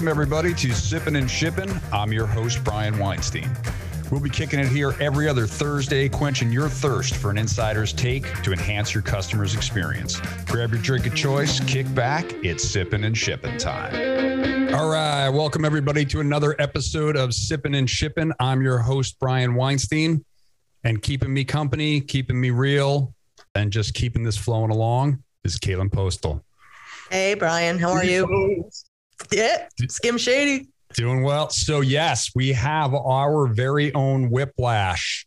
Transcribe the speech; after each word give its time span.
Welcome, 0.00 0.08
everybody, 0.08 0.54
to 0.54 0.68
Sippin' 0.68 1.18
and 1.18 1.30
Shippin'. 1.30 1.78
I'm 1.92 2.10
your 2.10 2.24
host, 2.24 2.64
Brian 2.64 2.98
Weinstein. 2.98 3.50
We'll 4.10 4.22
be 4.22 4.30
kicking 4.30 4.58
it 4.58 4.68
here 4.68 4.94
every 4.98 5.28
other 5.28 5.46
Thursday, 5.46 6.08
quenching 6.08 6.50
your 6.50 6.70
thirst 6.70 7.16
for 7.16 7.30
an 7.30 7.36
insider's 7.36 7.92
take 7.92 8.24
to 8.42 8.50
enhance 8.50 8.94
your 8.94 9.02
customer's 9.02 9.54
experience. 9.54 10.18
Grab 10.46 10.72
your 10.72 10.80
drink 10.80 11.06
of 11.06 11.14
choice, 11.14 11.60
kick 11.66 11.94
back. 11.94 12.24
It's 12.42 12.64
Sippin' 12.64 13.04
and 13.04 13.14
Shippin' 13.14 13.58
time. 13.58 14.72
All 14.74 14.88
right. 14.88 15.28
Welcome, 15.28 15.66
everybody, 15.66 16.06
to 16.06 16.20
another 16.20 16.56
episode 16.58 17.14
of 17.14 17.34
Sippin' 17.34 17.76
and 17.76 17.86
Shippin'. 17.86 18.32
I'm 18.40 18.62
your 18.62 18.78
host, 18.78 19.18
Brian 19.20 19.54
Weinstein, 19.54 20.24
and 20.82 21.02
keeping 21.02 21.34
me 21.34 21.44
company, 21.44 22.00
keeping 22.00 22.40
me 22.40 22.48
real, 22.48 23.14
and 23.54 23.70
just 23.70 23.92
keeping 23.92 24.22
this 24.22 24.38
flowing 24.38 24.70
along 24.70 25.22
is 25.44 25.58
Caitlin 25.58 25.92
Postal. 25.92 26.42
Hey, 27.10 27.34
Brian, 27.34 27.78
how 27.78 27.90
are 27.90 28.02
you? 28.02 28.70
Yeah, 29.30 29.68
Skim 29.88 30.18
Shady. 30.18 30.68
Doing 30.94 31.22
well. 31.22 31.50
So, 31.50 31.82
yes, 31.82 32.30
we 32.34 32.52
have 32.52 32.94
our 32.94 33.46
very 33.46 33.94
own 33.94 34.28
whiplash, 34.28 35.26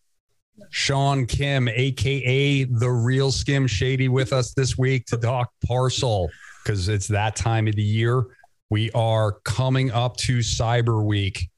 Sean 0.71 1.25
Kim, 1.25 1.69
AKA 1.69 2.65
the 2.65 2.89
real 2.89 3.31
Skim 3.31 3.65
Shady, 3.65 4.09
with 4.09 4.33
us 4.33 4.53
this 4.53 4.77
week 4.77 5.05
to 5.07 5.17
talk 5.17 5.51
parcel 5.65 6.29
because 6.63 6.89
it's 6.89 7.07
that 7.07 7.35
time 7.35 7.67
of 7.67 7.75
the 7.75 7.83
year. 7.83 8.25
We 8.69 8.91
are 8.91 9.33
coming 9.45 9.91
up 9.91 10.17
to 10.17 10.39
Cyber 10.39 11.05
Week, 11.05 11.49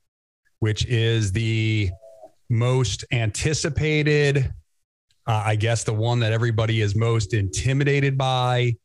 which 0.60 0.86
is 0.86 1.32
the 1.32 1.90
most 2.50 3.06
anticipated, 3.12 4.54
uh, 5.26 5.44
I 5.46 5.56
guess, 5.56 5.84
the 5.84 5.94
one 5.94 6.20
that 6.20 6.32
everybody 6.32 6.82
is 6.82 6.96
most 6.96 7.34
intimidated 7.34 8.20
by. 8.20 8.76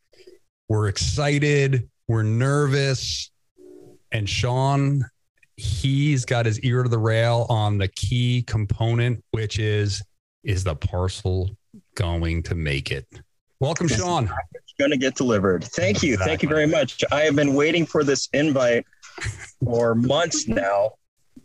We're 0.68 0.88
excited, 0.88 1.90
we're 2.08 2.22
nervous 2.22 3.30
and 4.12 4.28
Sean, 4.28 5.04
he's 5.56 6.24
got 6.24 6.46
his 6.46 6.60
ear 6.60 6.82
to 6.82 6.88
the 6.88 6.98
rail 6.98 7.46
on 7.48 7.78
the 7.78 7.88
key 7.88 8.42
component, 8.46 9.22
which 9.30 9.58
is 9.58 10.02
is 10.42 10.64
the 10.64 10.74
parcel 10.74 11.50
going 11.94 12.42
to 12.44 12.54
make 12.54 12.90
it? 12.90 13.06
Welcome, 13.60 13.88
Sean. 13.88 14.30
It's 14.54 14.72
going 14.78 14.90
to 14.90 14.96
get 14.96 15.14
delivered. 15.14 15.64
Thank 15.64 16.02
you. 16.02 16.14
Exactly. 16.14 16.30
Thank 16.30 16.42
you 16.42 16.48
very 16.48 16.66
much. 16.66 17.04
I 17.12 17.20
have 17.22 17.36
been 17.36 17.54
waiting 17.54 17.84
for 17.84 18.02
this 18.02 18.28
invite 18.32 18.86
for 19.62 19.94
months 19.94 20.48
now. 20.48 20.92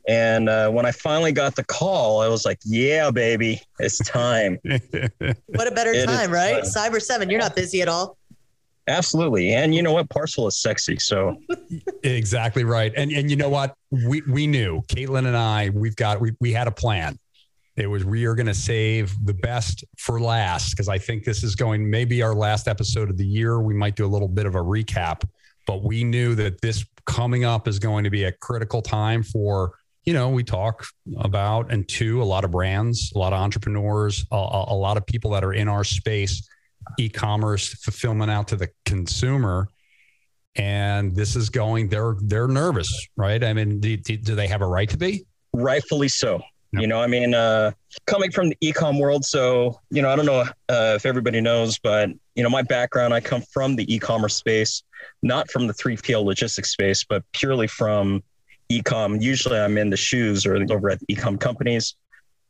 And 0.07 0.47
uh, 0.49 0.69
when 0.69 0.85
I 0.85 0.91
finally 0.91 1.31
got 1.31 1.55
the 1.55 1.63
call, 1.63 2.21
I 2.21 2.27
was 2.27 2.45
like, 2.45 2.59
yeah, 2.63 3.11
baby, 3.11 3.61
it's 3.79 3.97
time. 3.97 4.59
what 4.63 5.67
a 5.67 5.71
better 5.71 5.91
it 5.91 6.05
time, 6.05 6.31
right? 6.31 6.63
Time. 6.63 6.91
Cyber 6.91 7.01
7, 7.01 7.29
you're 7.29 7.39
not 7.39 7.55
busy 7.55 7.81
at 7.81 7.89
all. 7.89 8.17
Absolutely. 8.87 9.53
And 9.53 9.73
you 9.73 9.81
know 9.81 9.93
what? 9.93 10.09
Parcel 10.09 10.47
is 10.47 10.57
sexy. 10.57 10.97
So 10.97 11.41
exactly 12.03 12.63
right. 12.63 12.93
And 12.95 13.11
and 13.11 13.29
you 13.29 13.35
know 13.35 13.49
what? 13.49 13.75
We 13.89 14.21
we 14.29 14.45
knew, 14.45 14.81
Caitlin 14.83 15.25
and 15.25 15.35
I, 15.35 15.69
we've 15.69 15.95
got 15.95 16.21
we 16.21 16.33
we 16.39 16.53
had 16.53 16.67
a 16.67 16.71
plan. 16.71 17.17
It 17.75 17.87
was 17.87 18.05
we 18.05 18.25
are 18.25 18.35
going 18.35 18.45
to 18.45 18.53
save 18.53 19.13
the 19.25 19.33
best 19.33 19.83
for 19.97 20.21
last 20.21 20.71
because 20.71 20.87
I 20.87 20.97
think 20.97 21.23
this 21.23 21.43
is 21.43 21.55
going 21.55 21.89
maybe 21.89 22.21
our 22.21 22.33
last 22.33 22.67
episode 22.67 23.09
of 23.09 23.17
the 23.17 23.25
year. 23.25 23.59
We 23.59 23.73
might 23.73 23.95
do 23.95 24.05
a 24.05 24.07
little 24.07 24.29
bit 24.29 24.45
of 24.45 24.55
a 24.55 24.61
recap, 24.61 25.23
but 25.65 25.83
we 25.83 26.03
knew 26.03 26.35
that 26.35 26.61
this 26.61 26.85
coming 27.05 27.43
up 27.43 27.67
is 27.67 27.79
going 27.79 28.03
to 28.03 28.09
be 28.09 28.23
a 28.25 28.31
critical 28.31 28.81
time 28.81 29.23
for 29.23 29.73
you 30.05 30.13
know 30.13 30.29
we 30.29 30.43
talk 30.43 30.85
about 31.17 31.71
and 31.71 31.87
to 31.89 32.21
a 32.21 32.23
lot 32.23 32.45
of 32.45 32.51
brands, 32.51 33.11
a 33.15 33.17
lot 33.17 33.33
of 33.33 33.39
entrepreneurs, 33.39 34.25
a, 34.31 34.35
a 34.35 34.75
lot 34.75 34.95
of 34.95 35.05
people 35.07 35.31
that 35.31 35.43
are 35.43 35.53
in 35.53 35.67
our 35.67 35.83
space 35.83 36.47
e-commerce 36.99 37.73
fulfillment 37.75 38.31
out 38.31 38.47
to 38.49 38.55
the 38.55 38.69
consumer. 38.85 39.69
And 40.55 41.15
this 41.15 41.35
is 41.35 41.49
going 41.49 41.89
they're 41.89 42.15
they're 42.21 42.47
nervous 42.47 43.07
right? 43.17 43.43
I 43.43 43.53
mean 43.53 43.79
do, 43.79 43.97
do 43.97 44.35
they 44.35 44.47
have 44.47 44.61
a 44.61 44.67
right 44.67 44.89
to 44.89 44.97
be? 44.97 45.25
Rightfully 45.53 46.07
so. 46.07 46.41
You 46.71 46.87
know 46.87 46.99
i 46.99 47.07
mean 47.07 47.33
uh 47.33 47.71
coming 48.05 48.31
from 48.31 48.49
the 48.49 48.57
e-com 48.59 48.99
world 48.99 49.23
so 49.23 49.79
you 49.91 50.01
know 50.01 50.09
i 50.09 50.15
don't 50.17 50.25
know 50.25 50.41
uh, 50.41 50.93
if 50.97 51.05
everybody 51.05 51.39
knows 51.39 51.79
but 51.79 52.09
you 52.35 52.43
know 52.43 52.49
my 52.49 52.63
background 52.63 53.13
i 53.13 53.21
come 53.21 53.41
from 53.53 53.77
the 53.77 53.93
e-commerce 53.93 54.35
space 54.35 54.83
not 55.23 55.49
from 55.49 55.67
the 55.67 55.73
3pl 55.73 56.25
logistics 56.25 56.71
space 56.71 57.05
but 57.05 57.23
purely 57.31 57.67
from 57.67 58.21
e-com. 58.69 59.17
Usually 59.21 59.59
i'm 59.59 59.77
in 59.77 59.89
the 59.89 59.97
shoes 59.97 60.45
or 60.45 60.55
over 60.71 60.89
at 60.89 60.99
the 60.99 61.05
e-com 61.09 61.37
companies. 61.37 61.95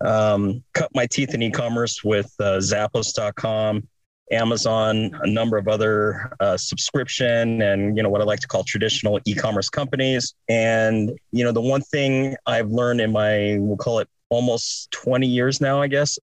Um, 0.02 0.64
cut 0.74 0.90
my 0.94 1.06
teeth 1.06 1.34
in 1.34 1.42
e-commerce 1.42 2.04
with 2.04 2.34
uh, 2.40 2.58
zappos.com 2.58 3.88
Amazon, 4.32 5.12
a 5.22 5.28
number 5.28 5.58
of 5.58 5.68
other 5.68 6.34
uh, 6.40 6.58
subscription 6.58 7.62
and 7.62 7.96
you 7.96 8.02
know 8.02 8.10
what 8.10 8.22
I 8.22 8.24
like 8.24 8.40
to 8.40 8.48
call 8.48 8.64
traditional 8.64 9.20
e-commerce 9.26 9.70
companies. 9.70 10.34
And 10.50 11.12
you 11.32 11.44
know 11.44 11.52
the 11.52 11.62
one 11.62 11.82
thing 11.82 12.36
I've 12.46 12.70
learned 12.70 13.02
in 13.02 13.12
my 13.12 13.58
we'll 13.60 13.78
call 13.78 14.00
it 14.00 14.10
almost 14.30 14.90
20 14.92 15.28
years 15.28 15.62
now, 15.62 15.82
I 15.82 15.88
guess, 15.88 16.18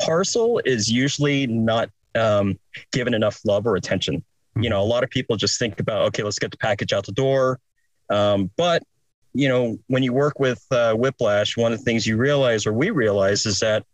parcel 0.00 0.60
is 0.64 0.90
usually 0.90 1.46
not 1.46 1.90
um, 2.14 2.58
given 2.92 3.12
enough 3.12 3.40
love 3.44 3.66
or 3.66 3.76
attention. 3.76 4.24
You 4.56 4.70
know, 4.70 4.80
a 4.80 4.84
lot 4.84 5.04
of 5.04 5.10
people 5.10 5.36
just 5.36 5.58
think 5.58 5.78
about 5.78 6.06
okay, 6.06 6.22
let's 6.22 6.38
get 6.38 6.50
the 6.50 6.56
package 6.56 6.92
out 6.92 7.04
the 7.04 7.12
door, 7.12 7.60
um, 8.08 8.50
but 8.56 8.82
you 9.32 9.48
know 9.48 9.76
when 9.88 10.02
you 10.02 10.12
work 10.12 10.40
with 10.40 10.64
uh, 10.70 10.94
Whiplash, 10.94 11.56
one 11.56 11.72
of 11.72 11.78
the 11.78 11.84
things 11.84 12.06
you 12.06 12.16
realize 12.16 12.66
or 12.66 12.72
we 12.72 12.90
realize 12.90 13.44
is 13.44 13.60
that 13.60 13.84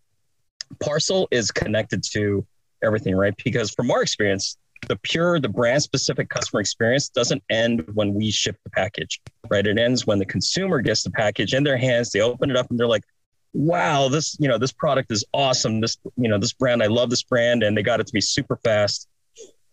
parcel 0.80 1.28
is 1.30 1.50
connected 1.50 2.02
to 2.12 2.46
everything, 2.86 3.14
right? 3.14 3.34
Because 3.44 3.70
from 3.70 3.90
our 3.90 4.02
experience, 4.02 4.56
the 4.88 4.96
pure, 4.96 5.40
the 5.40 5.48
brand 5.48 5.82
specific 5.82 6.28
customer 6.28 6.60
experience 6.60 7.08
doesn't 7.08 7.42
end 7.50 7.84
when 7.94 8.14
we 8.14 8.30
ship 8.30 8.56
the 8.64 8.70
package, 8.70 9.20
right? 9.50 9.66
It 9.66 9.78
ends 9.78 10.06
when 10.06 10.18
the 10.18 10.26
consumer 10.26 10.80
gets 10.80 11.02
the 11.02 11.10
package 11.10 11.54
in 11.54 11.64
their 11.64 11.76
hands, 11.76 12.10
they 12.10 12.20
open 12.20 12.50
it 12.50 12.56
up 12.56 12.70
and 12.70 12.78
they're 12.78 12.86
like, 12.86 13.04
wow, 13.52 14.08
this, 14.08 14.36
you 14.38 14.48
know, 14.48 14.58
this 14.58 14.72
product 14.72 15.10
is 15.10 15.24
awesome. 15.32 15.80
This, 15.80 15.96
you 16.16 16.28
know, 16.28 16.38
this 16.38 16.52
brand, 16.52 16.82
I 16.82 16.86
love 16.86 17.10
this 17.10 17.22
brand. 17.22 17.62
And 17.62 17.76
they 17.76 17.82
got 17.82 18.00
it 18.00 18.06
to 18.06 18.12
be 18.12 18.20
super 18.20 18.56
fast. 18.56 19.08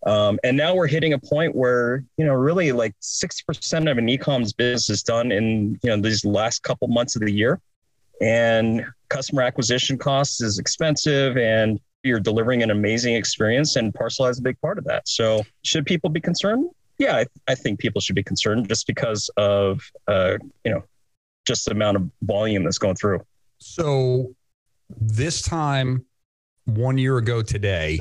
Um, 0.06 0.38
and 0.44 0.56
now 0.56 0.74
we're 0.74 0.86
hitting 0.86 1.12
a 1.12 1.18
point 1.18 1.54
where, 1.54 2.04
you 2.16 2.24
know, 2.24 2.34
really 2.34 2.72
like 2.72 2.94
60% 3.00 3.90
of 3.90 3.98
an 3.98 4.08
e-com's 4.08 4.52
business 4.52 4.90
is 4.90 5.02
done 5.02 5.32
in, 5.32 5.78
you 5.82 5.90
know, 5.90 6.00
these 6.00 6.24
last 6.24 6.62
couple 6.62 6.88
months 6.88 7.16
of 7.16 7.22
the 7.22 7.32
year. 7.32 7.60
And 8.20 8.86
customer 9.08 9.42
acquisition 9.42 9.98
costs 9.98 10.40
is 10.40 10.58
expensive 10.58 11.36
and 11.36 11.80
you're 12.04 12.20
delivering 12.20 12.62
an 12.62 12.70
amazing 12.70 13.14
experience 13.14 13.76
and 13.76 13.92
parcel 13.94 14.26
has 14.26 14.38
a 14.38 14.42
big 14.42 14.60
part 14.60 14.78
of 14.78 14.84
that. 14.84 15.08
So 15.08 15.42
should 15.62 15.86
people 15.86 16.10
be 16.10 16.20
concerned? 16.20 16.70
Yeah 16.98 17.16
i, 17.16 17.26
I 17.48 17.54
think 17.56 17.80
people 17.80 18.00
should 18.00 18.14
be 18.14 18.22
concerned 18.22 18.68
just 18.68 18.86
because 18.86 19.28
of 19.36 19.80
uh, 20.06 20.38
you 20.64 20.70
know 20.70 20.84
just 21.44 21.64
the 21.64 21.72
amount 21.72 21.96
of 21.96 22.10
volume 22.22 22.62
that's 22.62 22.78
going 22.78 22.94
through. 22.94 23.20
So 23.58 24.34
this 24.88 25.42
time 25.42 26.04
one 26.66 26.96
year 26.96 27.18
ago 27.18 27.42
today 27.42 27.98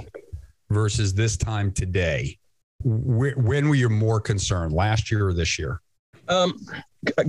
versus 0.69 1.13
this 1.13 1.37
time 1.37 1.71
today 1.71 2.37
wh- 2.83 3.37
when 3.37 3.67
were 3.67 3.75
you 3.75 3.89
more 3.89 4.21
concerned 4.21 4.73
last 4.73 5.11
year 5.11 5.27
or 5.27 5.33
this 5.33 5.57
year? 5.57 5.81
Um, 6.29 6.53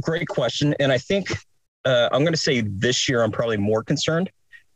great 0.00 0.28
question. 0.28 0.74
And 0.78 0.92
i 0.92 0.98
think 0.98 1.32
uh, 1.84 2.08
i'm 2.12 2.22
going 2.22 2.32
to 2.32 2.38
say 2.38 2.62
this 2.62 3.08
year 3.08 3.22
i'm 3.22 3.32
probably 3.32 3.56
more 3.56 3.82
concerned 3.82 4.30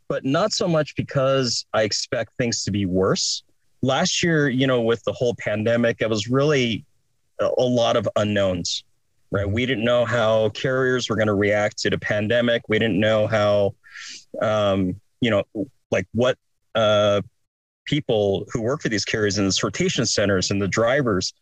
but 0.09 0.25
not 0.25 0.51
so 0.51 0.67
much 0.67 0.95
because 0.95 1.65
I 1.73 1.83
expect 1.83 2.33
things 2.37 2.63
to 2.63 2.71
be 2.71 2.85
worse. 2.85 3.43
Last 3.81 4.21
year, 4.21 4.49
you 4.49 4.67
know, 4.67 4.81
with 4.81 5.03
the 5.03 5.13
whole 5.13 5.35
pandemic, 5.35 5.97
it 6.01 6.09
was 6.09 6.27
really 6.27 6.83
a 7.39 7.63
lot 7.63 7.95
of 7.95 8.09
unknowns, 8.17 8.83
right? 9.31 9.49
We 9.49 9.65
didn't 9.65 9.85
know 9.85 10.03
how 10.03 10.49
carriers 10.49 11.09
were 11.09 11.15
going 11.15 11.27
to 11.27 11.35
react 11.35 11.77
to 11.79 11.89
the 11.89 11.97
pandemic. 11.97 12.63
We 12.67 12.79
didn't 12.79 12.99
know 12.99 13.27
how, 13.27 13.75
um, 14.41 14.99
you 15.21 15.29
know, 15.29 15.43
like 15.91 16.07
what 16.13 16.37
uh, 16.75 17.21
people 17.85 18.45
who 18.51 18.61
work 18.61 18.81
for 18.81 18.89
these 18.89 19.05
carriers 19.05 19.37
in 19.37 19.45
the 19.45 19.51
sortation 19.51 20.05
centers 20.05 20.51
and 20.51 20.61
the 20.61 20.67
drivers, 20.67 21.33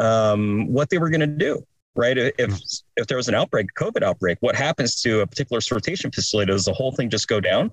um, 0.00 0.72
what 0.72 0.88
they 0.88 0.96
were 0.96 1.10
going 1.10 1.20
to 1.20 1.26
do 1.26 1.66
right? 1.94 2.16
If 2.16 2.34
hmm. 2.38 2.54
if 2.96 3.06
there 3.06 3.16
was 3.16 3.28
an 3.28 3.34
outbreak, 3.34 3.68
COVID 3.76 4.02
outbreak, 4.02 4.38
what 4.40 4.56
happens 4.56 5.00
to 5.02 5.20
a 5.20 5.26
particular 5.26 5.60
sortation 5.60 6.14
facility? 6.14 6.50
Does 6.52 6.64
the 6.64 6.72
whole 6.72 6.92
thing 6.92 7.10
just 7.10 7.28
go 7.28 7.40
down? 7.40 7.70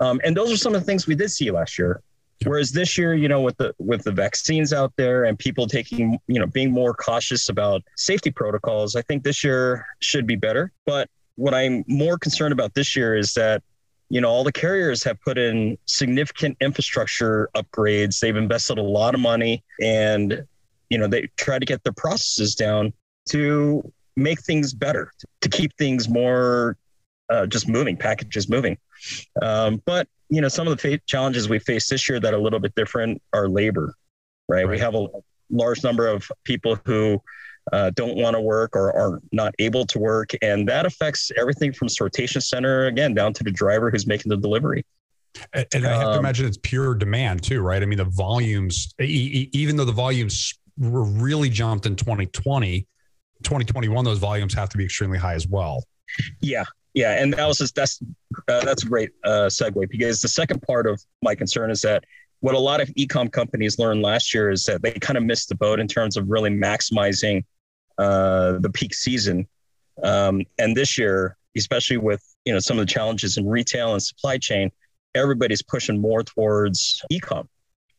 Um, 0.00 0.20
and 0.24 0.36
those 0.36 0.52
are 0.52 0.56
some 0.56 0.74
of 0.74 0.80
the 0.80 0.86
things 0.86 1.06
we 1.06 1.14
did 1.14 1.30
see 1.30 1.50
last 1.50 1.78
year. 1.78 2.02
Whereas 2.44 2.72
this 2.72 2.98
year, 2.98 3.14
you 3.14 3.28
know, 3.28 3.40
with 3.40 3.56
the 3.58 3.74
with 3.78 4.02
the 4.02 4.12
vaccines 4.12 4.72
out 4.72 4.92
there 4.96 5.24
and 5.24 5.38
people 5.38 5.66
taking, 5.66 6.18
you 6.26 6.40
know, 6.40 6.46
being 6.46 6.72
more 6.72 6.94
cautious 6.94 7.48
about 7.48 7.82
safety 7.96 8.30
protocols, 8.30 8.96
I 8.96 9.02
think 9.02 9.22
this 9.22 9.44
year 9.44 9.86
should 10.00 10.26
be 10.26 10.36
better. 10.36 10.72
But 10.84 11.08
what 11.36 11.54
I'm 11.54 11.84
more 11.86 12.18
concerned 12.18 12.52
about 12.52 12.74
this 12.74 12.96
year 12.96 13.16
is 13.16 13.34
that 13.34 13.62
you 14.08 14.20
know 14.20 14.28
all 14.28 14.44
the 14.44 14.52
carriers 14.52 15.02
have 15.04 15.20
put 15.22 15.38
in 15.38 15.78
significant 15.86 16.56
infrastructure 16.60 17.48
upgrades 17.56 18.20
they've 18.20 18.36
invested 18.36 18.76
a 18.76 18.82
lot 18.82 19.14
of 19.14 19.20
money 19.20 19.64
and 19.80 20.44
you 20.90 20.98
know 20.98 21.06
they 21.06 21.28
try 21.38 21.58
to 21.58 21.64
get 21.64 21.82
their 21.82 21.94
processes 21.94 22.54
down 22.54 22.92
to 23.30 23.92
make 24.16 24.40
things 24.42 24.72
better, 24.72 25.12
to 25.40 25.48
keep 25.48 25.76
things 25.76 26.08
more 26.08 26.76
uh, 27.30 27.46
just 27.46 27.68
moving, 27.68 27.96
packages 27.96 28.48
moving. 28.48 28.76
Um, 29.40 29.82
but 29.86 30.08
you 30.28 30.40
know, 30.40 30.48
some 30.48 30.66
of 30.66 30.76
the 30.76 30.96
fa- 30.96 31.00
challenges 31.06 31.48
we 31.48 31.58
face 31.58 31.88
this 31.88 32.08
year 32.08 32.20
that 32.20 32.32
are 32.32 32.38
a 32.38 32.40
little 32.40 32.58
bit 32.58 32.74
different 32.74 33.20
are 33.32 33.48
labor, 33.48 33.94
right? 34.48 34.64
right. 34.64 34.70
We 34.70 34.78
have 34.78 34.94
a 34.94 35.06
large 35.50 35.82
number 35.82 36.06
of 36.06 36.30
people 36.44 36.78
who 36.84 37.22
uh, 37.72 37.90
don't 37.90 38.16
want 38.16 38.34
to 38.34 38.40
work 38.40 38.74
or 38.74 38.92
are 38.96 39.20
not 39.30 39.54
able 39.58 39.86
to 39.86 39.98
work. 39.98 40.30
And 40.42 40.68
that 40.68 40.86
affects 40.86 41.30
everything 41.36 41.72
from 41.72 41.88
sortation 41.88 42.42
center, 42.42 42.86
again, 42.86 43.14
down 43.14 43.32
to 43.34 43.44
the 43.44 43.50
driver 43.50 43.90
who's 43.90 44.06
making 44.06 44.30
the 44.30 44.36
delivery. 44.36 44.84
And, 45.52 45.66
and 45.74 45.86
I 45.86 45.90
have 45.92 46.12
to 46.12 46.12
um, 46.12 46.18
imagine 46.18 46.46
it's 46.46 46.58
pure 46.62 46.94
demand 46.94 47.42
too, 47.42 47.60
right? 47.60 47.82
I 47.82 47.86
mean, 47.86 47.98
the 47.98 48.04
volumes, 48.04 48.94
e- 49.00 49.48
even 49.52 49.76
though 49.76 49.84
the 49.84 49.92
volumes 49.92 50.54
were 50.78 51.04
really 51.04 51.48
jumped 51.48 51.86
in 51.86 51.96
2020, 51.96 52.86
2021, 53.42 54.04
those 54.04 54.18
volumes 54.18 54.54
have 54.54 54.68
to 54.70 54.78
be 54.78 54.84
extremely 54.84 55.18
high 55.18 55.34
as 55.34 55.46
well. 55.46 55.84
Yeah, 56.40 56.64
yeah, 56.94 57.22
and 57.22 57.32
that 57.34 57.46
was 57.46 57.58
just, 57.58 57.74
that's 57.74 58.00
uh, 58.48 58.64
that's 58.64 58.84
a 58.84 58.86
great 58.86 59.10
uh, 59.24 59.48
segue 59.48 59.88
because 59.88 60.20
the 60.20 60.28
second 60.28 60.62
part 60.62 60.86
of 60.86 61.02
my 61.22 61.34
concern 61.34 61.70
is 61.70 61.82
that 61.82 62.04
what 62.40 62.54
a 62.54 62.58
lot 62.58 62.80
of 62.80 62.88
ecom 62.90 63.30
companies 63.30 63.78
learned 63.78 64.02
last 64.02 64.34
year 64.34 64.50
is 64.50 64.64
that 64.64 64.82
they 64.82 64.92
kind 64.92 65.16
of 65.16 65.22
missed 65.22 65.48
the 65.48 65.54
boat 65.54 65.78
in 65.78 65.86
terms 65.86 66.16
of 66.16 66.28
really 66.28 66.50
maximizing 66.50 67.44
uh, 67.98 68.58
the 68.58 68.70
peak 68.70 68.92
season. 68.94 69.46
Um, 70.02 70.42
and 70.58 70.76
this 70.76 70.98
year, 70.98 71.36
especially 71.56 71.98
with 71.98 72.22
you 72.44 72.52
know 72.52 72.58
some 72.58 72.78
of 72.78 72.86
the 72.86 72.92
challenges 72.92 73.36
in 73.36 73.48
retail 73.48 73.92
and 73.92 74.02
supply 74.02 74.38
chain, 74.38 74.70
everybody's 75.14 75.62
pushing 75.62 76.00
more 76.00 76.22
towards 76.22 77.02
ecom, 77.12 77.46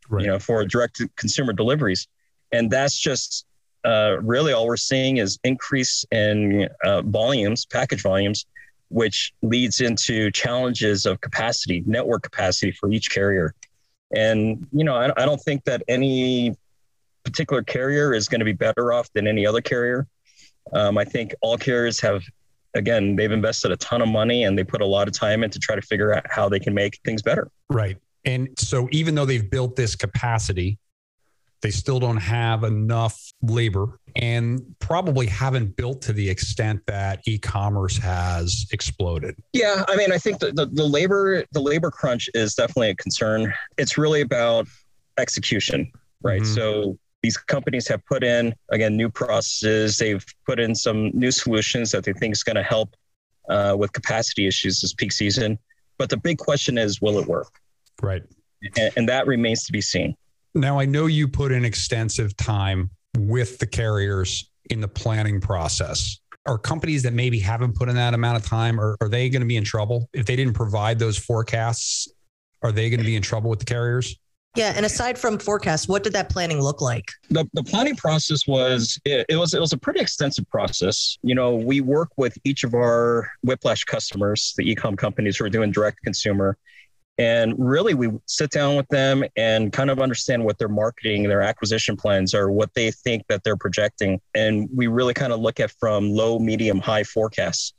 right. 0.09 0.23
you 0.23 0.27
know, 0.27 0.39
for 0.39 0.65
direct 0.65 1.01
consumer 1.15 1.53
deliveries, 1.53 2.07
and 2.51 2.69
that's 2.69 2.97
just 2.97 3.45
uh, 3.85 4.17
really 4.21 4.53
all 4.53 4.65
we're 4.65 4.77
seeing 4.77 5.17
is 5.17 5.39
increase 5.43 6.05
in 6.11 6.69
uh, 6.83 7.01
volumes, 7.01 7.65
package 7.65 8.01
volumes, 8.01 8.45
which 8.89 9.33
leads 9.41 9.81
into 9.81 10.31
challenges 10.31 11.05
of 11.05 11.19
capacity, 11.21 11.83
network 11.85 12.23
capacity 12.23 12.71
for 12.71 12.91
each 12.91 13.09
carrier. 13.09 13.53
And 14.15 14.67
you 14.71 14.83
know, 14.83 14.95
I, 14.95 15.11
I 15.17 15.25
don't 15.25 15.41
think 15.41 15.63
that 15.65 15.81
any 15.87 16.55
particular 17.23 17.63
carrier 17.63 18.13
is 18.13 18.27
going 18.27 18.39
to 18.39 18.45
be 18.45 18.53
better 18.53 18.93
off 18.93 19.11
than 19.13 19.27
any 19.27 19.45
other 19.45 19.61
carrier. 19.61 20.07
Um, 20.73 20.97
I 20.97 21.05
think 21.05 21.33
all 21.41 21.57
carriers 21.57 21.99
have, 22.01 22.23
again, 22.73 23.15
they've 23.15 23.31
invested 23.31 23.71
a 23.71 23.77
ton 23.77 24.01
of 24.01 24.07
money 24.07 24.43
and 24.43 24.57
they 24.57 24.63
put 24.63 24.81
a 24.81 24.85
lot 24.85 25.07
of 25.07 25.13
time 25.13 25.43
in 25.43 25.49
to 25.49 25.59
try 25.59 25.75
to 25.75 25.81
figure 25.81 26.13
out 26.13 26.25
how 26.29 26.47
they 26.47 26.59
can 26.59 26.73
make 26.73 26.99
things 27.03 27.21
better. 27.21 27.49
Right. 27.69 27.97
And 28.25 28.49
so 28.57 28.87
even 28.91 29.15
though 29.15 29.25
they've 29.25 29.49
built 29.49 29.75
this 29.75 29.95
capacity, 29.95 30.77
they 31.63 31.71
still 31.71 31.99
don't 31.99 32.17
have 32.17 32.65
enough 32.65 33.31
labor 33.41 33.97
and 34.17 34.61
probably 34.79 35.25
haven't 35.25 35.75
built 35.77 36.01
to 36.01 36.13
the 36.13 36.29
extent 36.29 36.81
that 36.87 37.21
e-commerce 37.25 37.97
has 37.97 38.67
exploded. 38.71 39.33
Yeah, 39.53 39.83
I 39.87 39.95
mean, 39.95 40.11
I 40.11 40.17
think 40.17 40.39
the, 40.39 40.51
the, 40.51 40.65
the 40.65 40.83
labor 40.83 41.43
the 41.53 41.61
labor 41.61 41.89
crunch 41.89 42.29
is 42.33 42.53
definitely 42.53 42.89
a 42.89 42.95
concern. 42.95 43.53
It's 43.77 43.97
really 43.97 44.21
about 44.21 44.67
execution, 45.17 45.89
right? 46.21 46.41
Mm-hmm. 46.41 46.53
So 46.53 46.99
these 47.23 47.37
companies 47.37 47.87
have 47.87 48.05
put 48.05 48.25
in 48.25 48.53
again 48.69 48.97
new 48.97 49.09
processes. 49.09 49.97
They've 49.97 50.25
put 50.45 50.59
in 50.59 50.75
some 50.75 51.11
new 51.13 51.31
solutions 51.31 51.91
that 51.91 52.03
they 52.03 52.13
think 52.13 52.35
is 52.35 52.43
going 52.43 52.57
to 52.57 52.63
help 52.63 52.95
uh, 53.49 53.75
with 53.79 53.93
capacity 53.93 54.47
issues 54.47 54.81
this 54.81 54.93
peak 54.93 55.13
season. 55.13 55.57
But 55.97 56.09
the 56.09 56.17
big 56.17 56.39
question 56.39 56.77
is, 56.77 57.01
will 57.01 57.19
it 57.19 57.27
work? 57.27 57.53
Right. 58.01 58.23
And, 58.77 58.93
and 58.97 59.09
that 59.09 59.27
remains 59.27 59.65
to 59.65 59.71
be 59.71 59.81
seen. 59.81 60.17
Now, 60.55 60.79
I 60.79 60.85
know 60.85 61.07
you 61.07 61.27
put 61.27 61.51
in 61.51 61.65
extensive 61.65 62.35
time 62.37 62.91
with 63.17 63.57
the 63.57 63.65
carriers 63.65 64.49
in 64.69 64.81
the 64.81 64.87
planning 64.87 65.41
process. 65.41 66.19
Are 66.45 66.57
companies 66.57 67.03
that 67.03 67.13
maybe 67.13 67.39
haven't 67.39 67.75
put 67.75 67.89
in 67.89 67.95
that 67.95 68.13
amount 68.13 68.37
of 68.37 68.45
time, 68.45 68.79
or 68.79 68.97
are 69.01 69.09
they 69.09 69.29
going 69.29 69.41
to 69.41 69.47
be 69.47 69.57
in 69.57 69.63
trouble 69.63 70.09
if 70.13 70.25
they 70.25 70.35
didn't 70.35 70.53
provide 70.53 70.99
those 70.99 71.17
forecasts? 71.17 72.07
Are 72.61 72.71
they 72.71 72.89
going 72.89 72.99
to 72.99 73.05
be 73.05 73.15
in 73.15 73.21
trouble 73.21 73.49
with 73.49 73.59
the 73.59 73.65
carriers? 73.65 74.15
Yeah, 74.55 74.73
and 74.75 74.85
aside 74.85 75.17
from 75.17 75.39
forecasts, 75.39 75.87
what 75.87 76.03
did 76.03 76.13
that 76.13 76.29
planning 76.29 76.61
look 76.61 76.79
like? 76.79 77.11
The, 77.29 77.49
the 77.53 77.63
planning 77.63 77.95
process 77.95 78.45
was 78.45 78.99
it, 79.03 79.25
it, 79.27 79.35
was 79.35 79.55
it 79.55 79.59
was 79.59 79.73
a 79.73 79.77
pretty 79.77 79.99
extensive 79.99 80.47
process. 80.49 81.17
You 81.23 81.33
know, 81.33 81.55
we 81.55 81.81
work 81.81 82.09
with 82.17 82.37
each 82.43 82.63
of 82.63 82.75
our 82.75 83.31
Whiplash 83.41 83.83
customers, 83.85 84.53
the 84.55 84.63
ecom 84.63 84.95
companies 84.95 85.37
who 85.37 85.45
are 85.45 85.49
doing 85.49 85.71
direct 85.71 86.03
consumer, 86.03 86.57
and 87.17 87.53
really, 87.59 87.93
we 87.93 88.09
sit 88.25 88.49
down 88.49 88.75
with 88.75 88.87
them 88.87 89.23
and 89.35 89.71
kind 89.71 89.91
of 89.91 89.99
understand 89.99 90.43
what 90.43 90.57
their 90.57 90.67
marketing, 90.67 91.23
their 91.23 91.43
acquisition 91.43 91.95
plans 91.95 92.33
are, 92.33 92.49
what 92.49 92.73
they 92.73 92.89
think 92.89 93.27
that 93.27 93.43
they're 93.43 93.57
projecting. 93.57 94.19
And 94.33 94.67
we 94.73 94.87
really 94.87 95.13
kind 95.13 95.31
of 95.31 95.39
look 95.39 95.59
at 95.59 95.71
from 95.79 96.09
low, 96.09 96.39
medium, 96.39 96.79
high 96.79 97.03
forecasts. 97.03 97.73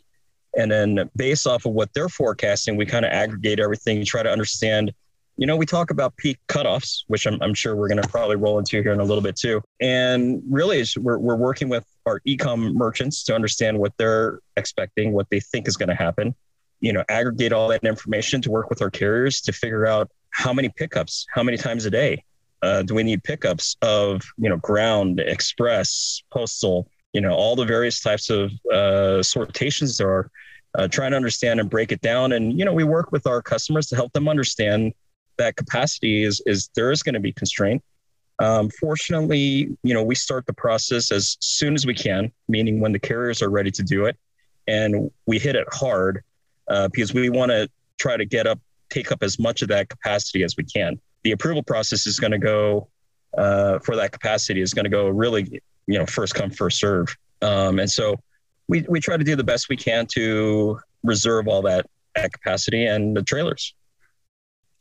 And 0.56 0.70
then 0.70 1.10
based 1.16 1.48
off 1.48 1.66
of 1.66 1.72
what 1.72 1.92
they're 1.94 2.08
forecasting, 2.08 2.76
we 2.76 2.86
kind 2.86 3.04
of 3.04 3.10
aggregate 3.10 3.58
everything, 3.58 4.04
try 4.04 4.22
to 4.22 4.30
understand. 4.30 4.92
You 5.36 5.48
know, 5.48 5.56
we 5.56 5.66
talk 5.66 5.90
about 5.90 6.16
peak 6.16 6.38
cutoffs, 6.46 7.02
which 7.08 7.26
I'm, 7.26 7.42
I'm 7.42 7.54
sure 7.54 7.74
we're 7.74 7.88
going 7.88 8.00
to 8.00 8.08
probably 8.08 8.36
roll 8.36 8.60
into 8.60 8.80
here 8.80 8.92
in 8.92 9.00
a 9.00 9.04
little 9.04 9.22
bit 9.22 9.34
too. 9.34 9.60
And 9.80 10.44
really, 10.48 10.84
we're, 10.96 11.18
we're 11.18 11.34
working 11.34 11.68
with 11.68 11.84
our 12.06 12.20
ecom 12.20 12.72
merchants 12.74 13.24
to 13.24 13.34
understand 13.34 13.80
what 13.80 13.94
they're 13.98 14.38
expecting, 14.56 15.12
what 15.12 15.28
they 15.30 15.40
think 15.40 15.66
is 15.66 15.76
going 15.76 15.88
to 15.88 15.96
happen 15.96 16.36
you 16.84 16.92
know 16.92 17.04
aggregate 17.08 17.52
all 17.52 17.68
that 17.68 17.82
information 17.84 18.40
to 18.42 18.50
work 18.50 18.68
with 18.70 18.82
our 18.82 18.90
carriers 18.90 19.40
to 19.40 19.52
figure 19.52 19.86
out 19.86 20.10
how 20.30 20.52
many 20.52 20.68
pickups 20.68 21.26
how 21.32 21.42
many 21.42 21.56
times 21.56 21.84
a 21.86 21.90
day 21.90 22.22
uh, 22.62 22.82
do 22.82 22.94
we 22.94 23.02
need 23.02 23.22
pickups 23.24 23.76
of 23.82 24.22
you 24.36 24.48
know 24.48 24.58
ground 24.58 25.20
express 25.20 26.22
postal 26.30 26.88
you 27.12 27.20
know 27.20 27.32
all 27.32 27.56
the 27.56 27.64
various 27.64 28.00
types 28.00 28.28
of 28.28 28.52
uh, 28.72 29.22
sortations 29.22 29.96
there 29.96 30.10
are 30.10 30.30
uh, 30.76 30.88
trying 30.88 31.12
to 31.12 31.16
understand 31.16 31.60
and 31.60 31.70
break 31.70 31.92
it 31.92 32.00
down. 32.00 32.32
And 32.32 32.58
you 32.58 32.64
know 32.64 32.72
we 32.72 32.84
work 32.84 33.12
with 33.12 33.26
our 33.26 33.40
customers 33.40 33.86
to 33.88 33.96
help 33.96 34.12
them 34.12 34.28
understand 34.28 34.92
that 35.36 35.56
capacity 35.56 36.24
is 36.24 36.42
is 36.46 36.70
there 36.74 36.90
is 36.90 37.02
going 37.02 37.14
to 37.14 37.20
be 37.20 37.32
constraint. 37.32 37.82
Um, 38.40 38.68
fortunately 38.80 39.68
you 39.82 39.94
know 39.94 40.02
we 40.02 40.16
start 40.16 40.46
the 40.46 40.52
process 40.52 41.12
as 41.12 41.36
soon 41.40 41.74
as 41.74 41.86
we 41.86 41.94
can 41.94 42.32
meaning 42.48 42.80
when 42.80 42.92
the 42.92 42.98
carriers 42.98 43.42
are 43.42 43.50
ready 43.50 43.70
to 43.70 43.82
do 43.82 44.06
it. 44.06 44.16
And 44.66 45.10
we 45.26 45.38
hit 45.38 45.56
it 45.56 45.66
hard 45.72 46.24
uh, 46.68 46.88
because 46.88 47.14
we 47.14 47.30
want 47.30 47.50
to 47.50 47.68
try 47.98 48.16
to 48.16 48.24
get 48.24 48.46
up, 48.46 48.60
take 48.90 49.12
up 49.12 49.22
as 49.22 49.38
much 49.38 49.62
of 49.62 49.68
that 49.68 49.88
capacity 49.88 50.42
as 50.42 50.56
we 50.56 50.64
can. 50.64 50.98
The 51.22 51.32
approval 51.32 51.62
process 51.62 52.06
is 52.06 52.20
going 52.20 52.32
to 52.32 52.38
go 52.38 52.88
uh, 53.36 53.78
for 53.80 53.96
that 53.96 54.12
capacity 54.12 54.60
is 54.60 54.72
going 54.72 54.84
to 54.84 54.90
go 54.90 55.08
really, 55.08 55.60
you 55.86 55.98
know, 55.98 56.06
first 56.06 56.34
come, 56.34 56.50
first 56.50 56.78
serve. 56.78 57.16
Um, 57.42 57.78
and 57.78 57.90
so 57.90 58.16
we, 58.68 58.84
we 58.88 59.00
try 59.00 59.16
to 59.16 59.24
do 59.24 59.36
the 59.36 59.44
best 59.44 59.68
we 59.68 59.76
can 59.76 60.06
to 60.14 60.78
reserve 61.02 61.48
all 61.48 61.62
that, 61.62 61.86
that 62.14 62.32
capacity 62.32 62.86
and 62.86 63.16
the 63.16 63.22
trailers. 63.22 63.74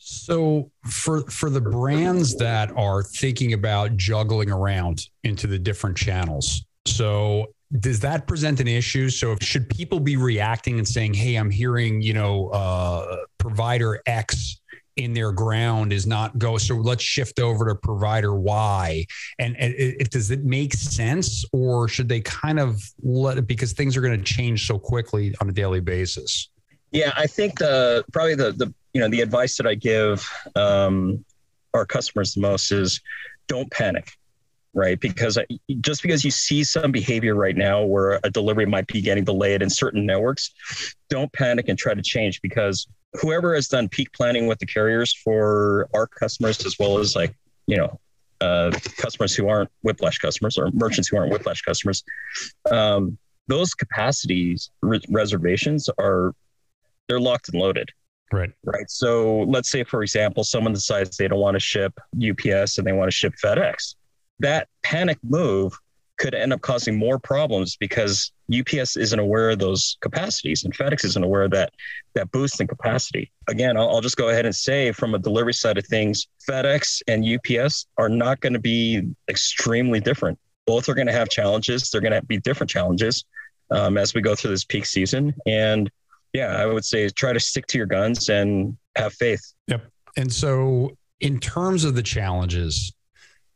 So 0.06 0.70
for 0.90 1.22
for 1.30 1.50
the 1.50 1.62
brands 1.62 2.36
that 2.36 2.76
are 2.76 3.04
thinking 3.04 3.54
about 3.54 3.96
juggling 3.96 4.52
around 4.52 5.08
into 5.24 5.48
the 5.48 5.58
different 5.58 5.96
channels, 5.96 6.66
so 6.86 7.53
does 7.80 8.00
that 8.02 8.28
present 8.28 8.60
an 8.60 8.68
issue? 8.68 9.10
So 9.10 9.36
should 9.42 9.70
people 9.70 10.00
be 10.00 10.18
reacting 10.18 10.78
and 10.78 10.88
saying, 10.88 11.14
"Hey, 11.16 11.36
I'm 11.36 11.50
hearing 11.50 12.02
you 12.02 12.14
know 12.14 12.50
uh, 12.50 13.18
provider 13.38 14.02
X 14.06 14.60
in 14.96 15.14
their 15.14 15.32
ground 15.32 15.92
is 15.92 16.06
not 16.06 16.38
go, 16.38 16.58
so 16.60 16.76
let's 16.76 17.04
shift 17.04 17.40
over 17.40 17.66
to 17.66 17.76
provider 17.76 18.36
Y." 18.36 19.06
And, 19.40 19.58
and 19.58 19.74
it, 19.76 20.12
does 20.12 20.30
it 20.30 20.44
make 20.44 20.74
sense, 20.74 21.46
or 21.52 21.88
should 21.88 22.10
they 22.10 22.22
kind 22.22 22.60
of 22.60 22.82
let 23.02 23.38
it 23.38 23.48
because 23.48 23.74
things 23.74 23.98
are 23.98 24.02
going 24.02 24.18
to 24.18 24.24
change 24.24 24.68
so 24.68 24.78
quickly 24.78 25.34
on 25.42 25.50
a 25.50 25.54
daily 25.54 25.82
basis? 25.82 26.50
Yeah, 26.92 27.12
I 27.18 27.26
think 27.26 27.58
the 27.58 28.06
probably 28.14 28.36
the 28.36 28.52
the 28.52 28.74
you 28.94 29.02
know 29.02 29.10
the 29.10 29.22
advice 29.22 29.58
that 29.58 29.66
I 29.66 29.74
give 29.74 30.30
um, 30.56 31.26
our 31.74 31.86
customers 31.86 32.36
the 32.36 32.42
most 32.42 32.72
is 32.72 33.02
don't 33.48 33.70
panic 33.72 34.12
right? 34.74 35.00
Because 35.00 35.38
just 35.82 36.02
because 36.02 36.26
you 36.26 36.32
see 36.32 36.64
some 36.64 36.92
behavior 36.92 37.36
right 37.36 37.56
now 37.56 37.84
where 37.84 38.20
a 38.24 38.30
delivery 38.30 38.66
might 38.66 38.88
be 38.88 39.02
getting 39.02 39.24
delayed 39.24 39.62
in 39.62 39.70
certain 39.70 40.06
networks, 40.06 40.54
don't 41.10 41.32
panic 41.34 41.68
and 41.70 41.78
try 41.78 41.94
to 41.94 42.02
change 42.02 42.42
because 42.42 42.88
whoever 43.14 43.54
has 43.54 43.68
done 43.68 43.88
peak 43.88 44.12
planning 44.14 44.48
with 44.48 44.60
the 44.60 44.66
carriers 44.66 45.14
for 45.14 45.88
our 45.94 46.08
customers 46.08 46.66
as 46.66 46.78
well 46.80 46.98
as 46.98 47.16
like, 47.16 47.36
you 47.68 47.78
know, 47.78 48.00
uh, 48.42 48.72
customers 48.98 49.36
who 49.36 49.48
aren't 49.48 49.70
Whiplash 49.84 50.18
customers 50.18 50.58
or 50.58 50.70
merchants 50.72 51.08
who 51.08 51.18
aren't 51.18 51.32
Whiplash 51.32 51.62
customers, 51.62 52.04
um, 52.70 53.18
those 53.48 53.74
capacities 53.74 54.72
re- 54.82 55.02
reservations 55.10 55.88
are 56.00 56.34
they're 57.08 57.20
locked 57.20 57.50
and 57.50 57.62
loaded. 57.62 57.90
Right. 58.32 58.52
Right. 58.64 58.90
So 58.90 59.42
let's 59.42 59.70
say, 59.70 59.84
for 59.84 60.02
example, 60.02 60.44
someone 60.44 60.74
decides 60.74 61.16
they 61.18 61.28
don't 61.28 61.40
want 61.40 61.56
to 61.56 61.60
ship 61.60 61.94
UPS 62.16 62.80
and 62.80 62.88
they 62.88 62.92
want 62.92 63.12
to 63.12 63.16
ship 63.16 63.36
FedEx 63.42 63.96
that 64.40 64.68
panic 64.84 65.18
move 65.24 65.78
could 66.18 66.36
end 66.36 66.54
up 66.54 66.62
causing 66.62 66.96
more 66.98 67.18
problems 67.18 67.76
because 67.76 68.32
UPS 68.54 68.98
isn't 68.98 69.20
aware 69.20 69.50
of 69.52 69.60
those 69.60 69.98
capacities 70.02 70.64
and 70.64 70.76
FedEx 70.76 71.04
isn't 71.06 71.24
aware 71.24 71.44
of 71.44 71.52
that 71.52 71.74
that 72.14 72.32
boost 72.32 72.62
in 72.62 72.68
capacity. 72.68 73.32
Again, 73.48 73.78
I'll, 73.78 73.90
I'll 73.90 74.02
just 74.02 74.18
go 74.18 74.30
ahead 74.30 74.46
and 74.46 74.56
say 74.56 74.92
from 74.92 75.16
a 75.16 75.20
delivery 75.20 75.54
side 75.54 75.78
of 75.78 75.86
things, 75.88 76.28
FedEx 76.48 77.02
and 77.08 77.26
UPS 77.26 77.88
are 77.98 78.10
not 78.10 78.40
going 78.42 78.54
to 78.54 78.60
be 78.60 79.02
extremely 79.28 80.00
different. 80.00 80.38
Both 80.68 80.88
are 80.88 80.94
going 80.94 81.08
to 81.08 81.14
have 81.14 81.30
challenges. 81.30 81.90
They're 81.90 82.02
going 82.02 82.14
to 82.14 82.24
be 82.24 82.38
different 82.38 82.70
challenges 82.70 83.26
um, 83.72 83.98
as 83.98 84.14
we 84.14 84.22
go 84.22 84.36
through 84.36 84.52
this 84.52 84.64
peak 84.64 84.86
season. 84.86 85.34
And 85.46 85.90
yeah, 86.34 86.56
I 86.56 86.66
would 86.66 86.86
say 86.86 87.10
try 87.10 87.34
to 87.34 87.40
stick 87.40 87.68
to 87.68 87.78
your 87.78 87.88
guns 87.88 88.30
and 88.30 88.78
have 88.96 89.14
faith. 89.14 89.54
Yep. 89.68 89.86
And 90.16 90.32
so, 90.32 90.96
in 91.20 91.40
terms 91.40 91.84
of 91.84 91.96
the 91.96 92.04
challenges, 92.04 92.94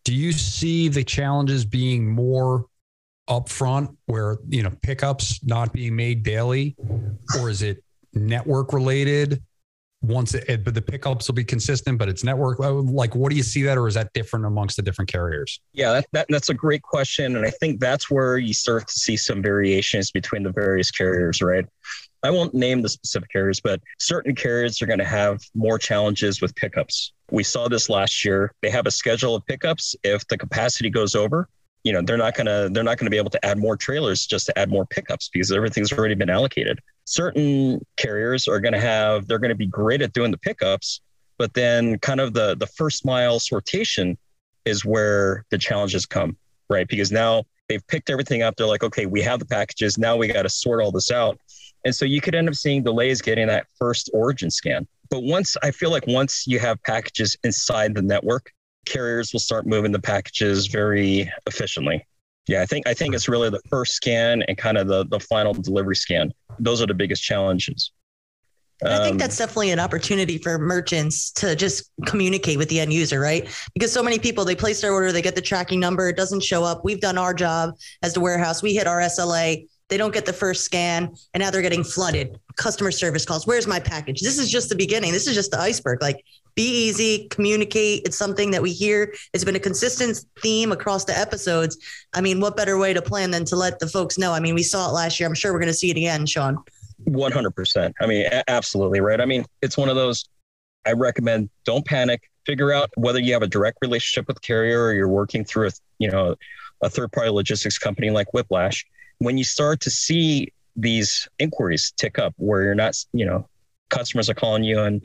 do 0.08 0.16
you 0.16 0.32
see 0.32 0.88
the 0.88 1.04
challenges 1.04 1.66
being 1.66 2.10
more 2.10 2.66
upfront 3.30 3.94
where 4.06 4.38
you 4.48 4.64
know 4.64 4.72
pickups 4.82 5.44
not 5.44 5.74
being 5.74 5.98
made 5.98 6.24
daily, 6.24 6.78
or 7.38 7.50
is 7.50 7.62
it 7.62 7.84
network 8.14 8.72
related? 8.72 9.44
Once 10.02 10.34
it, 10.34 10.64
but 10.64 10.74
the 10.74 10.82
pickups 10.82 11.28
will 11.28 11.36
be 11.36 11.44
consistent, 11.44 11.98
but 11.98 12.08
it's 12.08 12.24
network. 12.24 12.58
uh, 12.62 12.72
Like, 12.72 13.16
what 13.16 13.32
do 13.32 13.36
you 13.36 13.44
see 13.44 13.64
that, 13.64 13.78
or 13.78 13.86
is 13.86 13.96
that 13.96 14.14
different 14.14 14.46
amongst 14.46 14.78
the 14.78 14.82
different 14.82 15.12
carriers? 15.12 15.60
Yeah, 15.74 15.92
that, 15.92 16.06
that, 16.14 16.28
that's 16.30 16.50
a 16.50 16.54
great 16.54 16.84
question. 16.84 17.36
And 17.36 17.46
I 17.46 17.50
think 17.50 17.82
that's 17.82 18.10
where 18.10 18.38
you 18.38 18.54
start 18.54 18.88
to 18.88 18.94
see 18.94 19.18
some 19.18 19.42
variations 19.42 20.12
between 20.12 20.44
the 20.44 20.52
various 20.52 20.90
carriers, 20.90 21.42
right? 21.42 21.66
I 22.24 22.32
won't 22.32 22.54
name 22.54 22.82
the 22.82 22.90
specific 22.90 23.30
carriers, 23.30 23.60
but 23.60 23.82
certain 24.00 24.36
carriers 24.36 24.82
are 24.82 24.86
going 24.86 25.00
to 25.00 25.06
have 25.06 25.42
more 25.54 25.78
challenges 25.78 26.42
with 26.42 26.56
pickups. 26.56 27.14
We 27.32 27.44
saw 27.44 27.68
this 27.68 27.90
last 27.90 28.26
year. 28.26 28.54
They 28.62 28.70
have 28.70 28.88
a 28.88 28.92
schedule 28.92 29.36
of 29.36 29.46
pickups. 29.46 29.96
If 30.04 30.28
the 30.28 30.38
capacity 30.38 30.90
goes 30.90 31.16
over, 31.16 31.48
you 31.84 31.94
know, 31.94 32.02
they're 32.02 32.18
not 32.18 32.36
going 32.36 32.48
to 32.48 32.70
they're 32.72 32.84
not 32.84 32.98
going 32.98 33.06
to 33.06 33.12
be 33.12 33.18
able 33.18 33.30
to 33.30 33.46
add 33.46 33.58
more 33.58 33.78
trailers 33.78 34.26
just 34.26 34.46
to 34.48 34.60
add 34.60 34.70
more 34.70 34.86
pickups 34.86 35.30
because 35.32 35.52
everything's 35.52 35.94
already 35.94 36.16
been 36.16 36.30
allocated. 36.30 36.80
Certain 37.06 37.80
carriers 37.98 38.48
are 38.48 38.60
going 38.60 38.74
to 38.74 38.80
have 38.80 39.28
they're 39.28 39.40
going 39.40 39.50
to 39.50 39.56
be 39.56 39.68
great 39.68 40.02
at 40.02 40.14
doing 40.14 40.32
the 40.32 40.38
pickups, 40.38 41.02
but 41.38 41.54
then 41.54 42.00
kind 42.00 42.20
of 42.20 42.34
the 42.34 42.56
the 42.56 42.68
first 42.68 43.06
mile 43.06 43.40
sortation 43.40 44.18
is 44.66 44.84
where 44.84 45.46
the 45.50 45.58
challenges 45.58 46.06
come, 46.06 46.36
right? 46.70 46.88
Because 46.88 47.12
now 47.12 47.46
they've 47.68 47.86
picked 47.88 48.10
everything 48.10 48.42
up. 48.42 48.56
They're 48.56 48.68
like, 48.68 48.84
okay, 48.84 49.06
we 49.06 49.22
have 49.22 49.40
the 49.40 49.46
packages. 49.46 49.98
Now 49.98 50.16
we 50.16 50.28
got 50.28 50.44
to 50.44 50.50
sort 50.50 50.82
all 50.82 50.92
this 50.92 51.12
out. 51.12 51.40
And 51.86 51.96
so 51.96 52.06
you 52.06 52.22
could 52.22 52.36
end 52.36 52.50
up 52.50 52.56
seeing 52.56 52.84
delays 52.84 53.22
getting 53.22 53.48
that 53.48 53.68
first 53.78 54.10
origin 54.14 54.52
scan. 54.52 54.88
But 55.10 55.24
once 55.24 55.56
I 55.64 55.72
feel 55.72 55.92
like 55.92 56.06
once 56.08 56.46
you 56.48 56.60
have 56.60 56.82
packages 56.84 57.38
inside 57.44 57.96
the 57.96 58.02
network, 58.02 58.52
carriers 58.86 59.32
will 59.32 59.40
start 59.40 59.66
moving 59.66 59.92
the 59.92 60.02
packages 60.02 60.68
very 60.68 61.32
efficiently. 61.46 62.06
Yeah, 62.48 62.62
I 62.62 62.66
think 62.66 62.88
I 62.88 62.94
think 62.94 63.14
it's 63.14 63.28
really 63.28 63.50
the 63.50 63.62
first 63.70 63.94
scan 63.94 64.42
and 64.44 64.58
kind 64.58 64.78
of 64.78 64.88
the 64.88 65.06
the 65.06 65.20
final 65.20 65.54
delivery 65.54 65.96
scan. 65.96 66.34
Those 66.60 66.82
are 66.82 66.88
the 66.88 66.94
biggest 66.94 67.22
challenges. 67.22 67.92
I 68.86 69.00
think 69.00 69.14
Um, 69.14 69.18
that's 69.18 69.38
definitely 69.38 69.72
an 69.72 69.80
opportunity 69.80 70.38
for 70.38 70.60
merchants 70.60 71.32
to 71.32 71.56
just 71.56 71.90
communicate 72.06 72.58
with 72.58 72.70
the 72.70 72.80
end 72.80 72.94
user, 72.94 73.20
right? 73.20 73.48
Because 73.74 73.92
so 73.92 74.04
many 74.04 74.20
people 74.20 74.46
they 74.46 74.56
place 74.56 74.82
their 74.82 74.94
order, 74.94 75.12
they 75.12 75.22
get 75.22 75.36
the 75.36 75.42
tracking 75.42 75.80
number, 75.80 76.10
it 76.10 76.16
doesn't 76.16 76.44
show 76.44 76.64
up. 76.64 76.84
We've 76.84 77.02
done 77.02 77.18
our 77.18 77.34
job 77.34 77.72
as 78.04 78.14
the 78.14 78.20
warehouse. 78.20 78.62
We 78.62 78.76
hit 78.76 78.86
our 78.86 79.02
SLA. 79.02 79.68
They 79.90 79.98
don't 79.98 80.14
get 80.14 80.26
the 80.26 80.34
first 80.34 80.66
scan, 80.66 81.16
and 81.34 81.42
now 81.42 81.50
they're 81.50 81.62
getting 81.62 81.84
flooded. 81.84 82.38
Customer 82.58 82.92
service 82.92 83.26
calls. 83.26 83.48
Where's 83.48 83.68
my 83.68 83.80
package? 83.80 84.22
This 84.22 84.38
is 84.38 84.52
just 84.52 84.68
the 84.70 84.76
beginning. 84.76 85.14
This 85.14 85.28
is 85.28 85.34
just 85.34 85.52
the 85.52 85.60
iceberg. 85.60 86.02
Like, 86.02 86.24
be 86.56 86.88
easy, 86.88 87.28
communicate. 87.30 88.02
It's 88.04 88.18
something 88.18 88.52
that 88.52 88.62
we 88.62 88.74
hear. 88.74 89.14
It's 89.34 89.46
been 89.46 89.56
a 89.56 89.60
consistent 89.60 90.26
theme 90.42 90.72
across 90.72 91.06
the 91.06 91.18
episodes. 91.18 91.78
I 92.14 92.20
mean, 92.22 92.42
what 92.42 92.58
better 92.58 92.78
way 92.78 92.94
to 92.94 93.02
plan 93.02 93.32
than 93.32 93.46
to 93.46 93.56
let 93.56 93.80
the 93.80 93.88
folks 93.88 94.18
know? 94.18 94.34
I 94.34 94.40
mean, 94.40 94.56
we 94.56 94.64
saw 94.64 94.90
it 94.90 94.94
last 94.94 95.20
year. 95.20 95.30
I'm 95.30 95.36
sure 95.36 95.54
we're 95.54 95.60
going 95.60 95.68
to 95.68 95.74
see 95.74 95.90
it 95.90 95.98
again, 95.98 96.26
Sean. 96.26 96.58
100%. 97.08 97.94
I 98.00 98.06
mean, 98.06 98.26
a- 98.26 98.50
absolutely, 98.50 99.00
right? 99.00 99.20
I 99.22 99.26
mean, 99.26 99.46
it's 99.62 99.78
one 99.78 99.90
of 99.90 99.96
those 99.96 100.28
I 100.86 100.94
recommend 100.94 101.50
don't 101.66 101.86
panic. 101.86 102.30
Figure 102.46 102.72
out 102.72 102.90
whether 102.96 103.20
you 103.20 103.34
have 103.34 103.42
a 103.42 103.48
direct 103.48 103.80
relationship 103.82 104.28
with 104.28 104.42
carrier 104.42 104.86
or 104.86 104.94
you're 104.94 105.10
working 105.10 105.44
through 105.44 105.68
a, 105.68 105.72
you 106.00 106.10
know, 106.10 106.36
a 106.82 106.90
third-party 106.90 107.30
logistics 107.30 107.78
company 107.78 108.10
like 108.10 108.34
Whiplash. 108.34 108.86
When 109.18 109.38
you 109.38 109.44
start 109.44 109.82
to 109.82 109.90
see 109.90 110.54
these 110.76 111.28
inquiries 111.40 111.92
tick 111.98 112.20
up 112.20 112.34
where 112.38 112.64
you're 112.64 112.76
not, 112.76 112.96
you 113.12 113.26
know, 113.26 113.48
customers 113.90 114.30
are 114.30 114.36
calling 114.36 114.64
you 114.64 114.80
and 114.80 115.02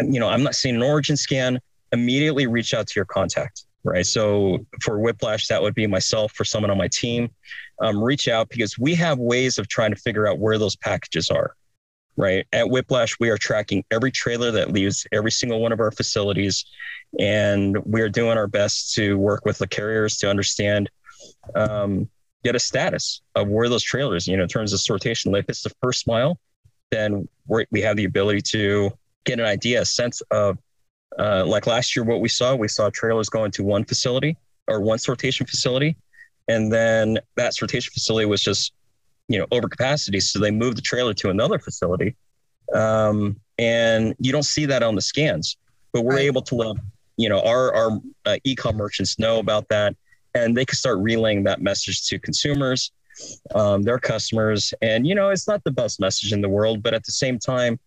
you 0.00 0.20
know, 0.20 0.28
I'm 0.28 0.42
not 0.42 0.54
seeing 0.54 0.76
an 0.76 0.82
origin 0.82 1.16
scan, 1.16 1.60
immediately 1.92 2.46
reach 2.46 2.74
out 2.74 2.86
to 2.88 2.92
your 2.96 3.04
contact, 3.04 3.64
right? 3.84 4.06
So 4.06 4.66
for 4.82 4.98
Whiplash, 4.98 5.46
that 5.48 5.60
would 5.62 5.74
be 5.74 5.86
myself, 5.86 6.32
for 6.32 6.44
someone 6.44 6.70
on 6.70 6.78
my 6.78 6.88
team, 6.88 7.30
um, 7.80 8.02
reach 8.02 8.28
out 8.28 8.48
because 8.48 8.78
we 8.78 8.94
have 8.94 9.18
ways 9.18 9.58
of 9.58 9.68
trying 9.68 9.90
to 9.90 9.96
figure 9.96 10.26
out 10.26 10.38
where 10.38 10.58
those 10.58 10.74
packages 10.76 11.30
are, 11.30 11.54
right? 12.16 12.46
At 12.52 12.70
Whiplash, 12.70 13.18
we 13.20 13.30
are 13.30 13.36
tracking 13.36 13.84
every 13.90 14.10
trailer 14.10 14.50
that 14.52 14.72
leaves 14.72 15.06
every 15.12 15.30
single 15.30 15.60
one 15.60 15.72
of 15.72 15.80
our 15.80 15.90
facilities, 15.90 16.64
and 17.18 17.76
we 17.84 18.00
are 18.00 18.08
doing 18.08 18.38
our 18.38 18.46
best 18.46 18.94
to 18.94 19.18
work 19.18 19.44
with 19.44 19.58
the 19.58 19.68
carriers 19.68 20.16
to 20.18 20.30
understand, 20.30 20.90
um, 21.54 22.08
get 22.42 22.56
a 22.56 22.60
status 22.60 23.22
of 23.34 23.48
where 23.48 23.68
those 23.68 23.82
trailers, 23.82 24.26
you 24.26 24.36
know, 24.36 24.42
in 24.42 24.48
terms 24.48 24.72
of 24.72 24.80
sortation. 24.80 25.32
Like 25.32 25.44
if 25.44 25.50
it's 25.50 25.62
the 25.62 25.72
first 25.82 26.06
mile, 26.06 26.38
then 26.90 27.28
we 27.46 27.80
have 27.80 27.96
the 27.96 28.04
ability 28.04 28.42
to 28.42 28.92
get 29.24 29.40
an 29.40 29.46
idea, 29.46 29.82
a 29.82 29.84
sense 29.84 30.20
of, 30.30 30.58
uh, 31.18 31.44
like 31.46 31.66
last 31.66 31.94
year, 31.94 32.04
what 32.04 32.20
we 32.20 32.28
saw, 32.28 32.54
we 32.54 32.68
saw 32.68 32.90
trailers 32.90 33.28
going 33.28 33.50
to 33.52 33.62
one 33.62 33.84
facility 33.84 34.36
or 34.68 34.80
one 34.80 34.98
sortation 34.98 35.48
facility, 35.48 35.96
and 36.48 36.72
then 36.72 37.18
that 37.36 37.52
sortation 37.52 37.92
facility 37.92 38.26
was 38.26 38.42
just, 38.42 38.72
you 39.28 39.38
know, 39.38 39.46
over 39.50 39.68
capacity, 39.68 40.20
so 40.20 40.38
they 40.38 40.50
moved 40.50 40.76
the 40.76 40.82
trailer 40.82 41.14
to 41.14 41.30
another 41.30 41.58
facility, 41.58 42.14
um, 42.74 43.38
and 43.58 44.14
you 44.18 44.32
don't 44.32 44.44
see 44.44 44.66
that 44.66 44.82
on 44.82 44.94
the 44.94 45.00
scans, 45.00 45.56
but 45.92 46.02
we're 46.02 46.16
Right. 46.16 46.26
able 46.26 46.42
to 46.42 46.54
let, 46.54 46.76
you 47.16 47.28
know, 47.28 47.40
our 47.40 47.72
our 47.74 48.00
uh, 48.26 48.36
e-com 48.44 48.76
merchants 48.76 49.18
know 49.18 49.38
about 49.38 49.68
that, 49.68 49.94
and 50.34 50.56
they 50.56 50.64
can 50.64 50.76
start 50.76 50.98
relaying 50.98 51.44
that 51.44 51.62
message 51.62 52.06
to 52.08 52.18
consumers, 52.18 52.90
um, 53.54 53.82
their 53.82 53.98
customers, 53.98 54.74
and 54.82 55.06
you 55.06 55.14
know, 55.14 55.30
it's 55.30 55.46
not 55.46 55.62
the 55.64 55.70
best 55.70 56.00
message 56.00 56.32
in 56.32 56.40
the 56.40 56.48
world, 56.48 56.82
but 56.82 56.92
at 56.92 57.04
the 57.04 57.12
same 57.12 57.38
time, 57.38 57.78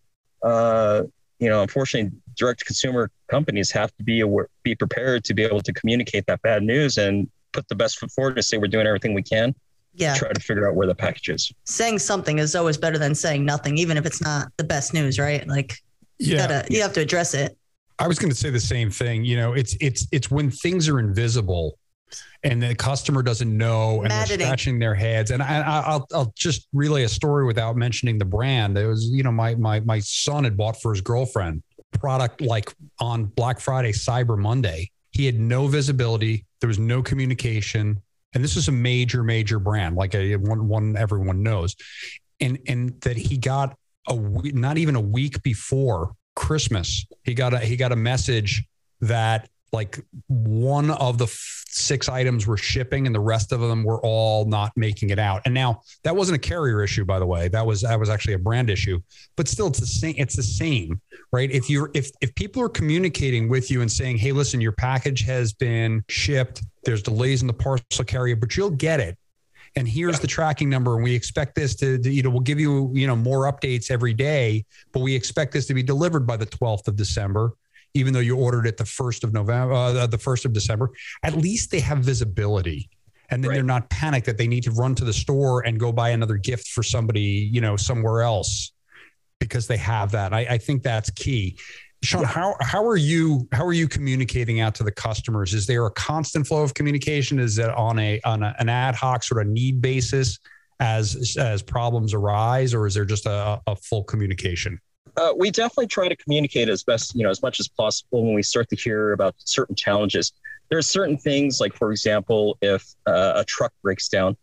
uh, 0.42 1.02
you 1.38 1.48
know, 1.48 1.62
unfortunately, 1.62 2.10
direct 2.38 2.64
consumer 2.64 3.10
companies 3.30 3.70
have 3.72 3.94
to 3.96 4.02
be 4.04 4.20
aware, 4.20 4.48
be 4.62 4.74
prepared 4.74 5.24
to 5.24 5.34
be 5.34 5.42
able 5.44 5.60
to 5.60 5.72
communicate 5.72 6.24
that 6.26 6.40
bad 6.42 6.62
news 6.62 6.96
and 6.98 7.28
put 7.52 7.66
the 7.68 7.74
best 7.74 7.98
foot 7.98 8.10
forward 8.12 8.36
to 8.36 8.42
say 8.42 8.56
we're 8.58 8.68
doing 8.68 8.86
everything 8.86 9.12
we 9.14 9.22
can. 9.22 9.54
Yeah. 9.94 10.14
Try 10.14 10.32
to 10.32 10.40
figure 10.40 10.68
out 10.68 10.76
where 10.76 10.86
the 10.86 10.94
package 10.94 11.28
is. 11.30 11.52
saying 11.64 11.98
something 11.98 12.38
is 12.38 12.54
always 12.54 12.76
better 12.76 12.98
than 12.98 13.14
saying 13.14 13.44
nothing, 13.44 13.76
even 13.78 13.96
if 13.96 14.06
it's 14.06 14.22
not 14.22 14.48
the 14.56 14.64
best 14.64 14.94
news, 14.94 15.18
right? 15.18 15.46
Like 15.48 15.74
you 16.18 16.36
gotta 16.36 16.64
you 16.70 16.80
have 16.82 16.92
to 16.94 17.00
address 17.00 17.34
it. 17.34 17.56
I 17.98 18.06
was 18.06 18.18
going 18.18 18.30
to 18.30 18.36
say 18.36 18.50
the 18.50 18.60
same 18.60 18.90
thing. 18.90 19.24
You 19.24 19.36
know, 19.36 19.54
it's 19.54 19.76
it's 19.80 20.06
it's 20.12 20.30
when 20.30 20.50
things 20.52 20.88
are 20.88 21.00
invisible 21.00 21.78
and 22.44 22.62
the 22.62 22.74
customer 22.76 23.22
doesn't 23.22 23.54
know 23.54 24.02
and 24.02 24.10
they're 24.12 24.26
scratching 24.38 24.78
their 24.78 24.94
heads. 24.94 25.32
And 25.32 25.42
I, 25.42 25.60
I- 25.62 25.80
I'll 25.80 26.06
I'll 26.14 26.32
just 26.36 26.68
relay 26.72 27.02
a 27.02 27.08
story 27.08 27.44
without 27.44 27.76
mentioning 27.76 28.18
the 28.18 28.24
brand. 28.24 28.78
It 28.78 28.86
was 28.86 29.06
you 29.06 29.24
know 29.24 29.32
my 29.32 29.56
my 29.56 29.80
my 29.80 29.98
son 29.98 30.44
had 30.44 30.56
bought 30.56 30.80
for 30.80 30.92
his 30.92 31.00
girlfriend 31.00 31.62
product 31.92 32.40
like 32.40 32.72
on 33.00 33.24
Black 33.24 33.60
Friday, 33.60 33.92
Cyber 33.92 34.38
Monday. 34.38 34.90
He 35.10 35.26
had 35.26 35.38
no 35.38 35.66
visibility. 35.66 36.44
There 36.60 36.68
was 36.68 36.78
no 36.78 37.02
communication, 37.02 38.00
and 38.34 38.44
this 38.44 38.56
is 38.56 38.68
a 38.68 38.72
major 38.72 39.22
major 39.22 39.58
brand, 39.58 39.96
like 39.96 40.14
a 40.14 40.36
one 40.36 40.68
one 40.68 40.96
everyone 40.96 41.42
knows, 41.42 41.76
and 42.40 42.58
and 42.66 43.00
that 43.02 43.16
he 43.16 43.36
got 43.36 43.76
a 44.08 44.14
not 44.16 44.78
even 44.78 44.96
a 44.96 45.00
week 45.00 45.42
before 45.42 46.12
Christmas, 46.38 47.04
he 47.24 47.34
got 47.34 47.52
a 47.52 47.58
he 47.58 47.76
got 47.76 47.90
a 47.90 47.96
message 47.96 48.64
that 49.00 49.48
like 49.72 49.98
one 50.28 50.90
of 50.90 51.18
the 51.18 51.24
f- 51.24 51.64
six 51.68 52.08
items 52.08 52.46
were 52.46 52.56
shipping 52.56 53.06
and 53.06 53.14
the 53.14 53.20
rest 53.20 53.52
of 53.52 53.60
them 53.60 53.84
were 53.84 54.00
all 54.00 54.44
not 54.46 54.72
making 54.76 55.10
it 55.10 55.18
out. 55.18 55.42
And 55.44 55.54
now 55.54 55.82
that 56.04 56.16
wasn't 56.16 56.36
a 56.36 56.48
carrier 56.48 56.82
issue, 56.82 57.04
by 57.04 57.18
the 57.18 57.26
way. 57.26 57.48
That 57.48 57.66
was 57.66 57.82
that 57.82 57.98
was 57.98 58.08
actually 58.08 58.34
a 58.34 58.38
brand 58.38 58.70
issue. 58.70 59.00
But 59.36 59.48
still, 59.48 59.68
it's 59.68 59.80
the 59.80 59.86
same. 59.86 60.14
It's 60.16 60.36
the 60.36 60.42
same, 60.42 61.00
right? 61.32 61.50
If 61.50 61.68
you're 61.68 61.90
if 61.94 62.10
if 62.20 62.34
people 62.34 62.62
are 62.62 62.68
communicating 62.68 63.48
with 63.48 63.70
you 63.70 63.82
and 63.82 63.90
saying, 63.90 64.18
"Hey, 64.18 64.32
listen, 64.32 64.60
your 64.60 64.72
package 64.72 65.22
has 65.22 65.52
been 65.52 66.04
shipped. 66.08 66.62
There's 66.84 67.02
delays 67.02 67.42
in 67.42 67.46
the 67.46 67.54
parcel 67.54 68.04
carrier, 68.04 68.36
but 68.36 68.56
you'll 68.56 68.70
get 68.70 69.00
it." 69.00 69.16
and 69.76 69.86
here's 69.86 70.18
the 70.18 70.26
tracking 70.26 70.70
number 70.70 70.94
and 70.94 71.04
we 71.04 71.14
expect 71.14 71.54
this 71.54 71.74
to, 71.76 71.98
to, 71.98 72.10
you 72.10 72.22
know 72.22 72.30
we'll 72.30 72.40
give 72.40 72.58
you 72.58 72.90
you 72.94 73.06
know 73.06 73.14
more 73.14 73.50
updates 73.50 73.90
every 73.90 74.14
day 74.14 74.64
but 74.92 75.00
we 75.00 75.14
expect 75.14 75.52
this 75.52 75.66
to 75.66 75.74
be 75.74 75.82
delivered 75.82 76.26
by 76.26 76.36
the 76.36 76.46
12th 76.46 76.88
of 76.88 76.96
december 76.96 77.52
even 77.98 78.12
though 78.12 78.20
you 78.20 78.36
ordered 78.36 78.66
it 78.66 78.76
the 78.76 78.84
1st 78.84 79.24
of 79.24 79.32
november 79.32 79.74
uh, 79.74 80.06
the 80.06 80.18
1st 80.18 80.44
of 80.46 80.52
december 80.52 80.90
at 81.22 81.34
least 81.34 81.70
they 81.70 81.80
have 81.80 81.98
visibility 81.98 82.88
and 83.30 83.44
then 83.44 83.50
Right. 83.50 83.56
they're 83.56 83.64
not 83.64 83.90
panicked 83.90 84.26
that 84.26 84.38
they 84.38 84.46
need 84.46 84.62
to 84.64 84.70
run 84.70 84.94
to 84.94 85.04
the 85.04 85.12
store 85.12 85.66
and 85.66 85.78
go 85.78 85.92
buy 85.92 86.10
another 86.10 86.36
gift 86.36 86.68
for 86.68 86.82
somebody 86.82 87.48
you 87.52 87.60
know 87.60 87.76
somewhere 87.76 88.22
else 88.22 88.72
because 89.38 89.66
they 89.66 89.76
have 89.76 90.12
that 90.12 90.32
i, 90.32 90.40
I 90.40 90.58
think 90.58 90.82
that's 90.82 91.10
key 91.10 91.58
Sean, 92.02 92.22
how 92.22 92.54
how 92.60 92.86
are 92.86 92.96
you 92.96 93.48
how 93.50 93.64
are 93.64 93.72
you 93.72 93.88
communicating 93.88 94.60
out 94.60 94.74
to 94.76 94.84
the 94.84 94.92
customers? 94.92 95.52
Is 95.52 95.66
there 95.66 95.84
a 95.84 95.90
constant 95.90 96.46
flow 96.46 96.62
of 96.62 96.72
communication? 96.72 97.40
Is 97.40 97.58
it 97.58 97.70
on 97.70 97.98
a 97.98 98.20
on 98.24 98.44
a, 98.44 98.54
an 98.60 98.68
ad 98.68 98.94
hoc 98.94 99.24
sort 99.24 99.44
of 99.44 99.48
need 99.48 99.82
basis 99.82 100.38
as 100.78 101.36
as 101.36 101.60
problems 101.60 102.14
arise, 102.14 102.72
or 102.72 102.86
is 102.86 102.94
there 102.94 103.04
just 103.04 103.26
a, 103.26 103.60
a 103.66 103.74
full 103.74 104.04
communication? 104.04 104.78
Uh, 105.18 105.32
we 105.36 105.50
definitely 105.50 105.86
try 105.86 106.08
to 106.08 106.16
communicate 106.16 106.68
as 106.68 106.84
best, 106.84 107.14
you 107.14 107.24
know, 107.24 107.30
as 107.30 107.42
much 107.42 107.58
as 107.58 107.66
possible 107.66 108.24
when 108.24 108.34
we 108.34 108.42
start 108.42 108.68
to 108.68 108.76
hear 108.76 109.12
about 109.12 109.34
certain 109.38 109.74
challenges. 109.74 110.32
There 110.68 110.78
are 110.78 110.82
certain 110.82 111.16
things, 111.16 111.60
like 111.60 111.74
for 111.74 111.90
example, 111.90 112.56
if 112.60 112.94
uh, 113.06 113.32
a 113.36 113.44
truck 113.44 113.72
breaks 113.82 114.08
down, 114.08 114.36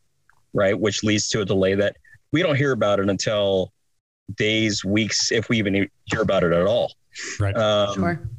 right, 0.54 0.78
which 0.78 1.04
leads 1.04 1.30
to 1.30 1.42
a 1.42 1.46
delay 1.46 1.76
that 1.76 1.96
we 2.32 2.42
don't 2.42 2.56
hear 2.56 2.72
about 2.72 3.00
it 3.00 3.10
until 3.10 3.72
days, 4.36 4.84
weeks, 4.84 5.32
if 5.32 5.48
we 5.50 5.58
even 5.60 5.90
hear 6.06 6.22
about 6.22 6.44
it 6.44 6.52
at 6.52 6.66
all. 6.66 6.92
Right. 7.40 7.56
Um, 7.56 7.94
Sure. 7.94 8.30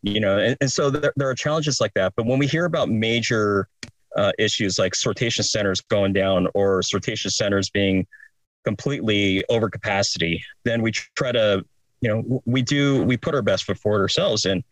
you 0.00 0.18
know 0.18 0.38
and, 0.38 0.56
and 0.62 0.72
so 0.72 0.88
there, 0.88 1.12
there 1.16 1.28
are 1.28 1.34
challenges 1.34 1.80
like 1.80 1.92
that 1.94 2.14
but 2.16 2.24
when 2.24 2.38
we 2.38 2.46
hear 2.46 2.64
about 2.64 2.88
major 2.88 3.68
uh, 4.16 4.32
issues 4.38 4.78
like 4.78 4.94
sortation 4.94 5.44
centers 5.44 5.80
going 5.82 6.12
down 6.12 6.48
or 6.54 6.80
sortation 6.80 7.30
centers 7.30 7.70
being 7.70 8.06
completely 8.64 9.44
over 9.48 9.68
capacity, 9.68 10.44
then 10.64 10.82
we 10.82 10.92
try 10.92 11.32
to, 11.32 11.64
you 12.02 12.08
know, 12.08 12.42
we 12.44 12.60
do, 12.60 13.02
we 13.04 13.16
put 13.16 13.34
our 13.34 13.42
best 13.42 13.64
foot 13.64 13.78
forward 13.78 14.00
ourselves 14.00 14.44
and 14.44 14.62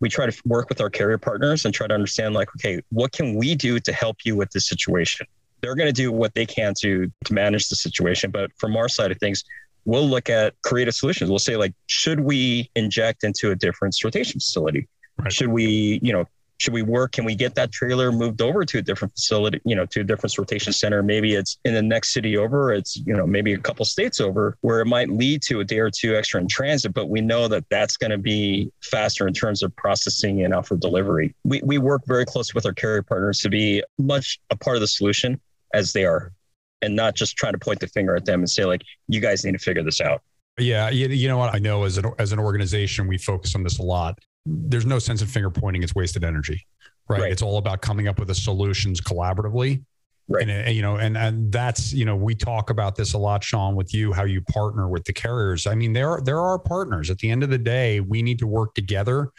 we 0.00 0.08
try 0.08 0.26
to 0.26 0.42
work 0.44 0.68
with 0.68 0.80
our 0.80 0.90
carrier 0.90 1.18
partners 1.18 1.64
and 1.64 1.72
try 1.72 1.86
to 1.86 1.94
understand 1.94 2.34
like, 2.34 2.48
okay, 2.56 2.82
what 2.88 3.12
can 3.12 3.36
we 3.36 3.54
do 3.54 3.78
to 3.78 3.92
help 3.92 4.16
you 4.24 4.34
with 4.34 4.50
this 4.50 4.66
situation? 4.66 5.26
They're 5.60 5.76
going 5.76 5.86
to 5.86 5.92
do 5.92 6.10
what 6.10 6.34
they 6.34 6.46
can 6.46 6.74
to, 6.80 7.12
to 7.24 7.32
manage 7.32 7.68
the 7.68 7.76
situation. 7.76 8.32
But 8.32 8.50
from 8.56 8.76
our 8.76 8.88
side 8.88 9.12
of 9.12 9.18
things, 9.18 9.44
we'll 9.84 10.08
look 10.08 10.28
at 10.28 10.54
creative 10.62 10.94
solutions. 10.94 11.30
We'll 11.30 11.38
say 11.38 11.56
like, 11.56 11.74
should 11.86 12.20
we 12.20 12.70
inject 12.74 13.22
into 13.22 13.52
a 13.52 13.54
different 13.54 13.94
sortation 13.94 14.34
facility? 14.34 14.88
Right. 15.18 15.32
Should 15.32 15.48
we, 15.48 16.00
you 16.02 16.12
know, 16.12 16.24
should 16.62 16.72
we 16.72 16.82
work? 16.82 17.12
Can 17.12 17.24
we 17.24 17.34
get 17.34 17.56
that 17.56 17.72
trailer 17.72 18.12
moved 18.12 18.40
over 18.40 18.64
to 18.64 18.78
a 18.78 18.82
different 18.82 19.12
facility, 19.14 19.60
you 19.64 19.74
know, 19.74 19.84
to 19.86 20.00
a 20.00 20.04
different 20.04 20.32
sortation 20.32 20.72
center? 20.72 21.02
Maybe 21.02 21.34
it's 21.34 21.58
in 21.64 21.74
the 21.74 21.82
next 21.82 22.12
city 22.12 22.36
over, 22.36 22.72
it's, 22.72 22.96
you 23.04 23.16
know, 23.16 23.26
maybe 23.26 23.52
a 23.52 23.58
couple 23.58 23.84
states 23.84 24.20
over 24.20 24.56
where 24.60 24.80
it 24.80 24.86
might 24.86 25.10
lead 25.10 25.42
to 25.42 25.58
a 25.60 25.64
day 25.64 25.80
or 25.80 25.90
two 25.90 26.14
extra 26.14 26.40
in 26.40 26.46
transit, 26.46 26.94
but 26.94 27.08
we 27.08 27.20
know 27.20 27.48
that 27.48 27.64
that's 27.68 27.96
going 27.96 28.12
to 28.12 28.18
be 28.18 28.70
faster 28.80 29.26
in 29.26 29.34
terms 29.34 29.64
of 29.64 29.74
processing 29.74 30.44
and 30.44 30.54
out 30.54 30.66
for 30.66 30.76
delivery. 30.76 31.34
We, 31.42 31.60
we 31.64 31.78
work 31.78 32.02
very 32.06 32.24
close 32.24 32.54
with 32.54 32.64
our 32.64 32.72
carrier 32.72 33.02
partners 33.02 33.40
to 33.40 33.48
be 33.48 33.82
much 33.98 34.38
a 34.50 34.56
part 34.56 34.76
of 34.76 34.80
the 34.80 34.86
solution 34.88 35.40
as 35.74 35.92
they 35.92 36.04
are 36.04 36.32
and 36.80 36.94
not 36.94 37.16
just 37.16 37.36
trying 37.36 37.54
to 37.54 37.58
point 37.58 37.80
the 37.80 37.88
finger 37.88 38.14
at 38.14 38.24
them 38.24 38.40
and 38.40 38.48
say 38.48 38.64
like, 38.64 38.82
you 39.08 39.20
guys 39.20 39.44
need 39.44 39.52
to 39.52 39.58
figure 39.58 39.82
this 39.82 40.00
out. 40.00 40.22
Yeah, 40.58 40.90
you, 40.90 41.08
you 41.08 41.28
know 41.28 41.38
what? 41.38 41.54
I 41.54 41.58
know 41.58 41.84
as 41.84 41.96
an 41.96 42.12
as 42.18 42.32
an 42.32 42.38
organization, 42.38 43.08
we 43.08 43.16
focus 43.16 43.54
on 43.54 43.62
this 43.62 43.78
a 43.78 43.82
lot 43.82 44.18
there's 44.44 44.86
no 44.86 44.98
sense 44.98 45.22
of 45.22 45.30
finger 45.30 45.50
pointing. 45.50 45.82
It's 45.82 45.94
wasted 45.94 46.24
energy, 46.24 46.66
right? 47.08 47.20
right. 47.20 47.32
It's 47.32 47.42
all 47.42 47.58
about 47.58 47.82
coming 47.82 48.08
up 48.08 48.18
with 48.18 48.28
the 48.28 48.34
solutions 48.34 49.00
collaboratively. 49.00 49.82
Right. 50.28 50.48
And, 50.48 50.68
uh, 50.68 50.70
you 50.70 50.82
know, 50.82 50.96
and, 50.96 51.16
and 51.16 51.52
that's, 51.52 51.92
you 51.92 52.04
know, 52.04 52.16
we 52.16 52.34
talk 52.34 52.70
about 52.70 52.94
this 52.94 53.12
a 53.12 53.18
lot, 53.18 53.42
Sean, 53.42 53.74
with 53.74 53.92
you, 53.92 54.12
how 54.12 54.24
you 54.24 54.40
partner 54.40 54.88
with 54.88 55.04
the 55.04 55.12
carriers. 55.12 55.66
I 55.66 55.74
mean, 55.74 55.92
there, 55.92 56.20
there 56.24 56.40
are 56.40 56.58
partners 56.58 57.10
at 57.10 57.18
the 57.18 57.30
end 57.30 57.42
of 57.42 57.50
the 57.50 57.58
day, 57.58 58.00
we 58.00 58.22
need 58.22 58.38
to 58.38 58.46
work 58.46 58.74
together 58.74 59.30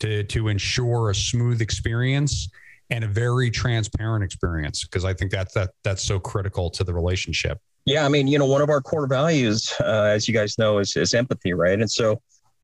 to, 0.00 0.24
to 0.24 0.48
ensure 0.48 1.10
a 1.10 1.14
smooth 1.14 1.60
experience 1.60 2.48
and 2.88 3.04
a 3.04 3.06
very 3.06 3.50
transparent 3.50 4.24
experience. 4.24 4.84
Cause 4.84 5.04
I 5.04 5.14
think 5.14 5.30
that's, 5.30 5.54
that, 5.54 5.70
that's 5.84 6.02
so 6.02 6.18
critical 6.18 6.70
to 6.70 6.84
the 6.84 6.94
relationship. 6.94 7.58
Yeah. 7.84 8.04
I 8.04 8.08
mean, 8.08 8.26
you 8.26 8.38
know, 8.38 8.46
one 8.46 8.62
of 8.62 8.70
our 8.70 8.80
core 8.80 9.06
values, 9.06 9.72
uh, 9.80 10.04
as 10.04 10.26
you 10.26 10.34
guys 10.34 10.58
know, 10.58 10.78
is, 10.78 10.96
is 10.96 11.14
empathy. 11.14 11.52
Right. 11.52 11.78
And 11.78 11.90
so, 11.90 12.20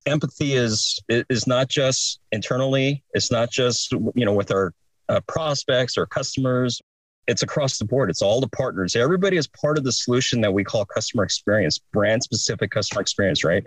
empathy 0.06 0.54
is 0.54 0.98
is 1.08 1.46
not 1.46 1.68
just 1.68 2.20
internally. 2.32 3.02
It's 3.12 3.30
not 3.30 3.50
just 3.50 3.92
you 3.92 4.24
know 4.24 4.32
with 4.32 4.50
our 4.50 4.72
uh, 5.08 5.20
prospects 5.26 5.98
or 5.98 6.06
customers. 6.06 6.80
It's 7.26 7.42
across 7.42 7.78
the 7.78 7.84
board. 7.84 8.08
It's 8.08 8.22
all 8.22 8.40
the 8.40 8.48
partners. 8.48 8.94
Everybody 8.94 9.36
is 9.36 9.48
part 9.48 9.78
of 9.78 9.84
the 9.84 9.90
solution 9.90 10.40
that 10.42 10.52
we 10.52 10.62
call 10.62 10.84
customer 10.84 11.24
experience, 11.24 11.78
brand 11.92 12.22
specific 12.22 12.70
customer 12.70 13.00
experience, 13.00 13.42
right? 13.42 13.64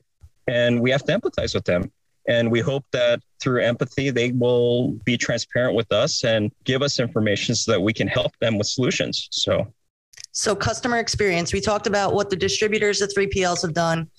And 0.48 0.80
we 0.80 0.92
have 0.92 1.04
to 1.04 1.20
empathize 1.20 1.54
with 1.54 1.66
them. 1.66 1.92
And 2.28 2.52
we 2.52 2.62
hope 2.62 2.86
that 2.92 3.22
through 3.42 3.62
empathy, 3.62 4.12
they 4.12 4.32
will 4.32 4.92
be 5.04 5.18
transparent 5.18 5.76
with 5.76 5.92
us 5.92 6.24
and 6.24 6.52
give 6.64 6.82
us 6.82 7.00
information 7.00 7.54
so 7.54 7.72
that 7.72 7.82
we 7.82 7.92
can 7.92 8.08
help 8.08 8.32
them 8.40 8.58
with 8.58 8.68
solutions. 8.68 9.28
So, 9.32 9.74
so 10.32 10.56
customer 10.56 11.00
experience. 11.00 11.52
We 11.52 11.60
talked 11.60 11.88
about 11.88 12.14
what 12.14 12.30
the 12.30 12.36
distributors, 12.36 13.00
the 13.00 13.08
3PLs 13.08 13.62
have 13.64 13.74
done, 13.74 14.10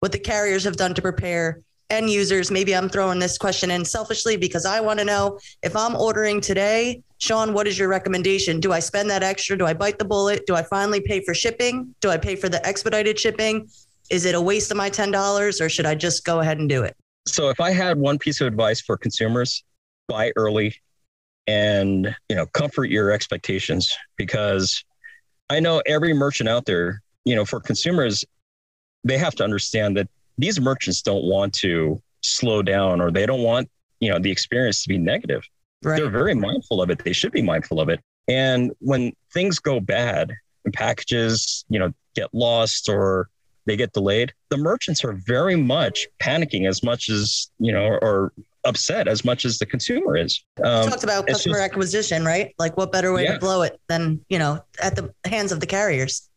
what 0.00 0.12
the 0.12 0.18
carriers 0.18 0.64
have 0.64 0.76
done 0.76 0.94
to 0.94 1.00
prepare 1.00 1.60
end 1.90 2.10
users, 2.10 2.50
maybe 2.50 2.74
I'm 2.74 2.88
throwing 2.88 3.18
this 3.18 3.36
question 3.36 3.70
in 3.70 3.84
selfishly 3.84 4.36
because 4.36 4.64
I 4.64 4.80
want 4.80 4.98
to 4.98 5.04
know 5.04 5.38
if 5.62 5.76
I'm 5.76 5.96
ordering 5.96 6.40
today, 6.40 7.02
Sean, 7.18 7.52
what 7.52 7.66
is 7.66 7.78
your 7.78 7.88
recommendation? 7.88 8.60
Do 8.60 8.72
I 8.72 8.80
spend 8.80 9.10
that 9.10 9.22
extra? 9.22 9.58
Do 9.58 9.66
I 9.66 9.74
bite 9.74 9.98
the 9.98 10.04
bullet? 10.04 10.46
Do 10.46 10.54
I 10.54 10.62
finally 10.62 11.00
pay 11.00 11.22
for 11.22 11.34
shipping? 11.34 11.94
Do 12.00 12.10
I 12.10 12.16
pay 12.16 12.36
for 12.36 12.48
the 12.48 12.64
expedited 12.66 13.18
shipping? 13.18 13.68
Is 14.10 14.24
it 14.24 14.34
a 14.34 14.40
waste 14.40 14.70
of 14.70 14.76
my 14.76 14.90
$10 14.90 15.60
or 15.60 15.68
should 15.68 15.86
I 15.86 15.94
just 15.94 16.24
go 16.24 16.40
ahead 16.40 16.58
and 16.58 16.68
do 16.68 16.82
it? 16.82 16.96
So 17.26 17.48
if 17.48 17.60
I 17.60 17.70
had 17.70 17.98
one 17.98 18.18
piece 18.18 18.40
of 18.40 18.46
advice 18.46 18.80
for 18.80 18.96
consumers, 18.96 19.62
buy 20.08 20.32
early 20.36 20.74
and, 21.46 22.14
you 22.28 22.36
know, 22.36 22.46
comfort 22.46 22.86
your 22.86 23.10
expectations 23.12 23.96
because 24.16 24.82
I 25.48 25.60
know 25.60 25.82
every 25.86 26.12
merchant 26.14 26.48
out 26.48 26.64
there, 26.64 27.02
you 27.24 27.36
know, 27.36 27.44
for 27.44 27.60
consumers, 27.60 28.24
they 29.04 29.18
have 29.18 29.34
to 29.36 29.44
understand 29.44 29.96
that 29.96 30.08
these 30.40 30.60
merchants 30.60 31.02
don't 31.02 31.24
want 31.24 31.52
to 31.54 32.00
slow 32.22 32.62
down 32.62 33.00
or 33.00 33.10
they 33.10 33.26
don't 33.26 33.42
want 33.42 33.68
you 34.00 34.10
know 34.10 34.18
the 34.18 34.30
experience 34.30 34.82
to 34.82 34.88
be 34.88 34.98
negative. 34.98 35.42
Right. 35.82 35.96
they're 35.96 36.10
very 36.10 36.34
mindful 36.34 36.82
of 36.82 36.90
it. 36.90 37.02
They 37.04 37.12
should 37.12 37.32
be 37.32 37.42
mindful 37.42 37.80
of 37.80 37.88
it. 37.88 38.00
And 38.28 38.72
when 38.80 39.12
things 39.32 39.58
go 39.58 39.80
bad 39.80 40.32
and 40.64 40.74
packages 40.74 41.64
you 41.68 41.78
know 41.78 41.92
get 42.14 42.28
lost 42.32 42.88
or 42.88 43.28
they 43.66 43.76
get 43.76 43.92
delayed 43.92 44.32
the 44.48 44.56
merchants 44.56 45.04
are 45.04 45.12
very 45.26 45.56
much 45.56 46.06
panicking 46.20 46.68
as 46.68 46.82
much 46.82 47.08
as 47.08 47.50
you 47.58 47.72
know 47.72 47.98
or 48.02 48.32
upset 48.64 49.08
as 49.08 49.24
much 49.24 49.44
as 49.44 49.58
the 49.58 49.66
consumer 49.66 50.16
is. 50.16 50.44
Um, 50.62 50.88
talked 50.88 51.04
about 51.04 51.26
customer 51.26 51.56
just, 51.56 51.64
acquisition 51.64 52.24
right? 52.24 52.54
Like 52.58 52.76
what 52.76 52.92
better 52.92 53.12
way 53.12 53.24
yeah. 53.24 53.34
to 53.34 53.38
blow 53.38 53.62
it 53.62 53.80
than 53.88 54.24
you 54.28 54.38
know 54.38 54.62
at 54.82 54.96
the 54.96 55.12
hands 55.24 55.52
of 55.52 55.60
the 55.60 55.66
carriers? 55.66 56.28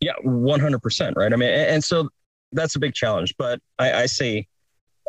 Yeah 0.00 0.12
100% 0.24 1.16
right? 1.16 1.32
I 1.32 1.36
mean 1.36 1.50
and, 1.50 1.70
and 1.70 1.84
so 1.84 2.08
that's 2.52 2.76
a 2.76 2.78
big 2.78 2.94
challenge. 2.94 3.34
But 3.38 3.60
I, 3.78 4.02
I 4.02 4.06
say 4.06 4.46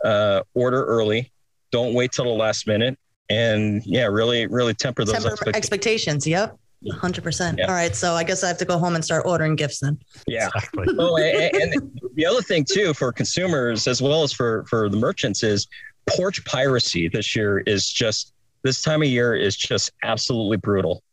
uh, 0.03 0.41
order 0.53 0.85
early. 0.85 1.31
Don't 1.71 1.93
wait 1.93 2.11
till 2.11 2.25
the 2.25 2.31
last 2.31 2.67
minute. 2.67 2.97
And 3.29 3.83
yeah, 3.85 4.05
really, 4.05 4.47
really 4.47 4.73
temper 4.73 5.05
those 5.05 5.13
temper 5.13 5.29
expectations. 5.29 5.55
expectations. 5.55 6.27
Yep. 6.27 6.59
100%. 6.85 7.57
Yeah. 7.57 7.65
All 7.65 7.73
right. 7.73 7.95
So 7.95 8.13
I 8.13 8.23
guess 8.23 8.43
I 8.43 8.47
have 8.47 8.57
to 8.57 8.65
go 8.65 8.77
home 8.77 8.95
and 8.95 9.03
start 9.03 9.25
ordering 9.25 9.55
gifts 9.55 9.79
then. 9.79 9.99
Yeah. 10.27 10.47
Exactly. 10.55 10.87
oh, 10.97 11.17
and, 11.17 11.73
and 11.73 11.99
the 12.15 12.25
other 12.25 12.41
thing 12.41 12.65
too 12.69 12.93
for 12.93 13.11
consumers 13.11 13.87
as 13.87 14.01
well 14.01 14.23
as 14.23 14.31
for 14.31 14.65
for 14.65 14.89
the 14.89 14.97
merchants 14.97 15.43
is 15.43 15.67
porch 16.09 16.43
piracy 16.45 17.07
this 17.09 17.35
year 17.35 17.59
is 17.59 17.89
just 17.89 18.33
this 18.63 18.81
time 18.81 19.01
of 19.01 19.09
year 19.09 19.35
is 19.35 19.55
just 19.55 19.91
absolutely 20.03 20.57
brutal. 20.57 21.03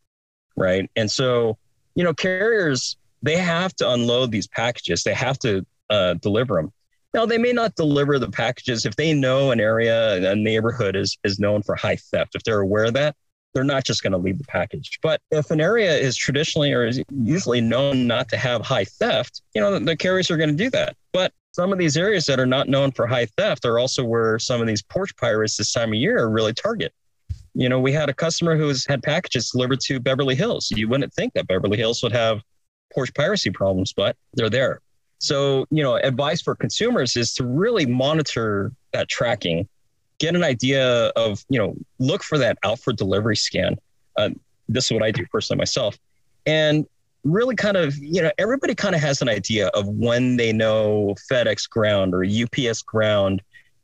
Right. 0.57 0.89
And 0.97 1.11
so, 1.11 1.59
you 1.97 2.05
know, 2.05 2.15
carriers 2.15 2.97
they 3.23 3.37
have 3.37 3.75
to 3.77 3.91
unload 3.91 4.31
these 4.31 4.47
packages. 4.47 5.03
They 5.03 5.15
have 5.15 5.39
to 5.41 5.67
uh, 5.91 6.15
deliver 6.15 6.57
them. 6.57 6.73
Now, 7.15 7.25
they 7.25 7.39
may 7.39 7.53
not 7.53 7.75
deliver 7.77 8.19
the 8.19 8.31
packages 8.31 8.85
if 8.85 8.97
they 8.97 9.15
know 9.15 9.51
an 9.51 9.61
area, 9.61 10.31
a 10.31 10.37
neighborhood 10.37 10.97
is, 10.97 11.17
is 11.25 11.39
known 11.39 11.63
for 11.63 11.75
high 11.75 11.97
theft. 11.97 12.35
If 12.35 12.43
they're 12.43 12.61
aware 12.61 12.85
of 12.85 12.95
that, 12.95 13.17
they're 13.55 13.65
not 13.65 13.85
just 13.85 14.03
going 14.03 14.13
to 14.13 14.19
leave 14.19 14.37
the 14.37 14.45
package. 14.45 14.99
But 15.01 15.23
if 15.31 15.51
an 15.51 15.63
area 15.63 15.97
is 15.97 16.15
traditionally 16.15 16.75
or 16.75 16.87
is 16.87 17.03
usually 17.11 17.63
known 17.63 18.07
not 18.07 18.29
to 18.29 18.37
have 18.37 18.61
high 18.61 18.85
theft, 18.85 19.41
you 19.55 19.63
know, 19.63 19.79
the, 19.79 19.97
carriers 19.97 20.31
are 20.31 20.37
going 20.37 20.51
to 20.51 20.57
do 20.57 20.69
that. 20.71 20.95
But 21.15 21.33
some 21.53 21.73
of 21.73 21.79
these 21.79 21.97
areas 21.97 22.27
that 22.27 22.39
are 22.39 22.45
not 22.45 22.69
known 22.69 22.93
for 22.93 23.07
high 23.07 23.25
theft 23.25 23.65
are 23.65 23.79
also 23.79 24.05
where 24.05 24.39
some 24.39 24.61
of 24.61 24.67
these 24.67 24.83
porch 24.83 25.17
pirates 25.17 25.57
this 25.57 25.73
time 25.73 25.89
of 25.89 25.95
year 25.95 26.19
are 26.19 26.29
really 26.29 26.53
target. 26.53 26.93
You 27.55 27.71
know, 27.71 27.81
we 27.81 27.93
had 27.93 28.11
a 28.11 28.15
customer 28.15 28.59
who's 28.59 28.85
had 28.85 29.03
packages 29.03 29.53
delivered 29.53 29.81
to 29.81 29.99
Beverly 29.99 30.35
Hills. 30.35 30.71
You 30.71 30.87
wouldn't 30.89 31.15
think 31.15 31.33
that 31.33 31.47
Beverly 31.47 31.79
Hills 31.79 32.03
would 32.03 32.13
have 32.13 32.43
porch 32.93 33.15
piracy 33.15 33.49
problems, 33.49 33.95
but 33.95 34.17
they're 34.35 34.51
there. 34.51 34.83
So, 35.19 35.67
you 35.71 35.83
know, 35.83 35.97
advice 35.97 36.43
for 36.43 36.55
consumers 36.55 37.17
is 37.17 37.33
to 37.35 37.45
really 37.45 37.87
monitor 37.87 38.73
that 38.93 39.09
tracking, 39.09 39.69
get 40.19 40.35
an 40.35 40.45
idea 40.45 41.09
of, 41.17 41.45
you 41.49 41.59
know, 41.59 41.75
look 41.99 42.23
for 42.23 42.39
that 42.39 42.59
out 42.65 42.79
for 42.81 42.93
delivery 42.93 43.37
scan. 43.37 43.77
Uh, 44.17 44.31
this 44.69 44.87
is 44.87 44.93
what 44.93 45.03
I 45.03 45.11
do 45.11 45.25
personally 45.31 45.59
myself. 45.59 45.99
And 46.45 46.87
really 47.25 47.57
kind 47.57 47.77
of, 47.77 47.97
you 47.99 48.23
know, 48.23 48.31
everybody 48.39 48.75
kind 48.75 48.95
of 48.95 49.01
has 49.01 49.21
an 49.21 49.29
idea 49.29 49.69
of 49.69 49.87
when 49.89 50.37
they 50.37 50.53
know 50.53 51.15
FedEx 51.31 51.69
ground 51.69 52.15
or 52.15 52.25
UPS 52.25 52.83
ground, 52.83 53.43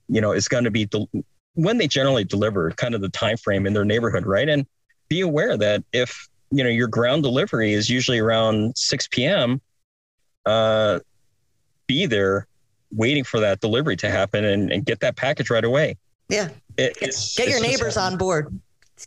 you 0.09 0.21
know, 0.21 0.33
is 0.33 0.49
going 0.49 0.65
to 0.65 0.71
be 0.71 0.87
del- 0.87 1.09
when 1.55 1.79
they 1.79 1.89
generally 1.89 2.25
deliver 2.25 2.71
kind 2.73 2.95
of 2.95 3.01
the 3.01 3.09
time 3.09 3.37
frame 3.37 3.67
in 3.67 3.73
their 3.73 3.85
neighborhood, 3.85 4.27
right? 4.27 4.49
And 4.49 4.67
be 5.09 5.21
aware 5.21 5.57
that 5.57 5.83
if, 5.93 6.29
you 6.51 6.63
know, 6.63 6.71
your 6.71 6.89
ground 6.89 7.23
delivery 7.23 7.73
is 7.73 7.91
usually 7.91 8.19
around 8.19 8.77
6 8.77 9.09
p.m., 9.09 9.61
uh, 10.47 11.01
be 11.93 12.07
there 12.07 12.47
waiting 12.91 13.23
for 13.25 13.39
that 13.41 13.61
delivery 13.61 13.97
to 13.97 14.11
happen 14.11 14.45
and, 14.47 14.73
and 14.73 14.87
get 14.87 15.01
that 15.01 15.15
package 15.15 15.51
right 15.51 15.65
away. 15.65 15.99
Yeah. 16.29 16.49
It, 16.79 16.97
get, 16.99 17.15
get 17.37 17.49
your 17.49 17.61
neighbors 17.61 17.99
on 17.99 18.17
board. 18.17 18.59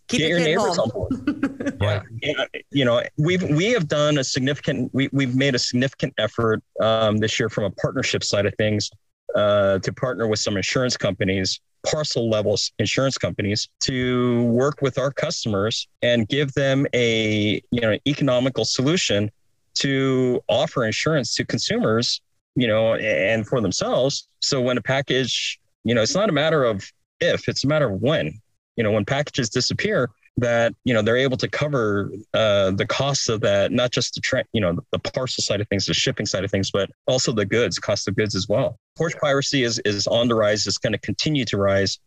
Keep 0.08 0.20
get 0.20 0.30
your 0.30 0.40
neighbors 0.40 0.78
home. 0.78 0.92
on 0.92 1.40
board. 1.40 1.78
yeah. 2.22 2.46
You 2.70 2.86
know, 2.86 3.02
we've 3.18 3.42
we 3.42 3.72
have 3.72 3.88
done 3.88 4.20
a 4.20 4.24
significant 4.24 4.94
we 4.94 5.10
we've 5.12 5.36
made 5.36 5.56
a 5.56 5.60
significant 5.60 6.14
effort 6.18 6.62
um, 6.80 7.18
this 7.18 7.40
year 7.40 7.50
from 7.50 7.64
a 7.64 7.72
partnership 7.72 8.24
side 8.24 8.46
of 8.46 8.54
things 8.56 8.92
uh, 9.36 9.80
to 9.80 9.94
partner 9.94 10.28
with 10.28 10.40
some 10.40 10.58
insurance 10.58 10.98
companies, 10.98 11.62
parcel 11.90 12.30
levels 12.30 12.72
insurance 12.78 13.18
companies, 13.18 13.70
to 13.82 14.44
work 14.44 14.82
with 14.82 15.00
our 15.00 15.12
customers 15.12 15.88
and 16.02 16.28
give 16.28 16.54
them 16.54 16.86
a 16.94 17.62
you 17.72 17.82
know 17.82 17.98
economical 18.06 18.66
solution 18.66 19.32
to 19.76 20.42
offer 20.50 20.86
insurance 20.86 21.36
to 21.36 21.46
consumers 21.46 22.22
you 22.56 22.68
know, 22.68 22.96
and 22.96 23.48
for 23.48 23.62
themselves. 23.62 24.28
So 24.42 24.62
when 24.62 24.78
a 24.78 24.82
package, 24.82 25.60
you 25.84 25.94
know, 25.94 26.02
it's 26.02 26.16
not 26.16 26.30
a 26.30 26.34
matter 26.34 26.64
of 26.64 26.90
if, 27.20 27.48
it's 27.48 27.64
a 27.64 27.68
matter 27.68 27.90
of 27.90 28.02
when. 28.02 28.40
You 28.76 28.84
know, 28.84 28.92
when 28.92 29.06
packages 29.06 29.50
disappear, 29.50 30.10
that 30.38 30.74
you 30.84 30.94
know 30.94 31.02
they're 31.02 31.18
able 31.18 31.38
to 31.38 31.48
cover 31.48 32.12
uh, 32.34 32.72
the 32.72 32.86
costs 32.86 33.30
of 33.30 33.42
that, 33.42 33.72
not 33.72 33.92
just 33.92 34.16
the 34.16 34.22
tra- 34.22 34.44
you 34.52 34.60
know 34.60 34.78
the 34.92 35.00
parcel 35.00 35.42
side 35.42 35.62
of 35.62 35.68
things, 35.70 35.86
the 35.86 35.94
shipping 35.94 36.26
side 36.26 36.44
of 36.44 36.52
things, 36.52 36.72
but 36.72 36.90
also 37.08 37.32
the 37.32 37.46
goods, 37.46 37.80
cost 37.80 38.08
of 38.08 38.16
goods 38.16 38.36
as 38.36 38.48
well. 38.50 38.78
Porch 38.98 39.14
piracy 39.22 39.64
is 39.64 39.80
is 39.86 40.08
on 40.08 40.28
the 40.28 40.36
rise. 40.36 40.68
It's 40.68 40.78
going 40.78 40.94
to 40.94 41.00
continue 41.00 41.46
to 41.46 41.58
rise, 41.58 42.00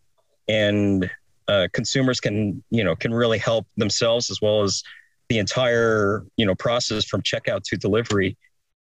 and 0.46 1.10
uh, 1.48 1.68
consumers 1.72 2.20
can 2.20 2.62
you 2.70 2.84
know 2.84 2.94
can 2.94 3.14
really 3.14 3.38
help 3.38 3.66
themselves 3.76 4.30
as 4.30 4.40
well 4.42 4.62
as 4.62 4.82
the 5.30 5.38
entire 5.38 6.24
you 6.36 6.44
know 6.44 6.54
process 6.54 7.06
from 7.06 7.22
checkout 7.22 7.62
to 7.64 7.76
delivery 7.76 8.36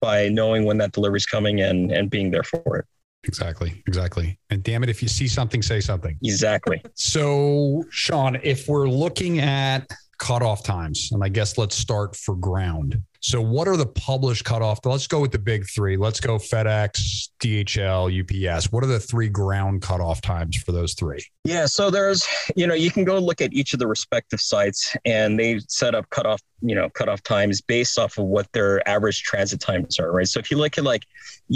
by 0.03 0.27
knowing 0.27 0.65
when 0.65 0.77
that 0.77 0.91
delivery 0.91 1.17
is 1.17 1.25
coming 1.25 1.61
and 1.61 1.89
and 1.89 2.09
being 2.09 2.29
there 2.29 2.43
for 2.43 2.77
it. 2.77 2.85
Exactly. 3.23 3.81
Exactly. 3.87 4.37
And 4.49 4.61
damn 4.61 4.83
it, 4.83 4.89
if 4.89 5.01
you 5.01 5.07
see 5.07 5.29
something, 5.29 5.61
say 5.61 5.79
something. 5.79 6.17
Exactly. 6.21 6.83
So, 6.95 7.85
Sean, 7.89 8.37
if 8.43 8.67
we're 8.67 8.89
looking 8.89 9.39
at 9.39 9.89
cutoff 10.19 10.61
times, 10.61 11.09
and 11.13 11.23
I 11.23 11.29
guess 11.29 11.57
let's 11.57 11.75
start 11.75 12.17
for 12.17 12.35
ground. 12.35 13.01
So, 13.25 13.39
what 13.39 13.69
are 13.69 13.77
the 13.77 13.85
published 13.85 14.43
cutoff? 14.43 14.85
Let's 14.85 15.07
go 15.07 15.21
with 15.21 15.31
the 15.31 15.39
big 15.39 15.65
three. 15.65 15.95
Let's 15.95 16.19
go 16.19 16.37
FedEx, 16.37 17.29
DHL, 17.39 18.11
UPS. 18.11 18.69
What 18.69 18.83
are 18.83 18.87
the 18.87 18.99
three 18.99 19.29
ground 19.29 19.81
cutoff 19.81 20.19
times 20.19 20.57
for 20.57 20.73
those 20.73 20.93
three? 20.93 21.25
Yeah, 21.45 21.65
so 21.65 21.89
there's, 21.89 22.27
you 22.57 22.67
know, 22.67 22.73
you 22.73 22.91
can 22.91 23.05
go 23.05 23.17
look 23.19 23.39
at 23.39 23.53
each 23.53 23.71
of 23.71 23.79
the 23.79 23.87
respective 23.87 24.41
sites, 24.41 24.93
and 25.05 25.39
they 25.39 25.61
set 25.69 25.95
up 25.95 26.09
cutoff, 26.09 26.41
you 26.61 26.75
know, 26.75 26.89
cutoff 26.89 27.23
times 27.23 27.61
based 27.61 27.97
off 27.97 28.17
of 28.17 28.25
what 28.25 28.51
their 28.51 28.85
average 28.89 29.23
transit 29.23 29.61
times 29.61 30.01
are, 30.01 30.11
right? 30.11 30.27
So 30.27 30.41
if 30.41 30.51
you 30.51 30.57
look 30.57 30.77
at 30.77 30.83
like 30.83 31.05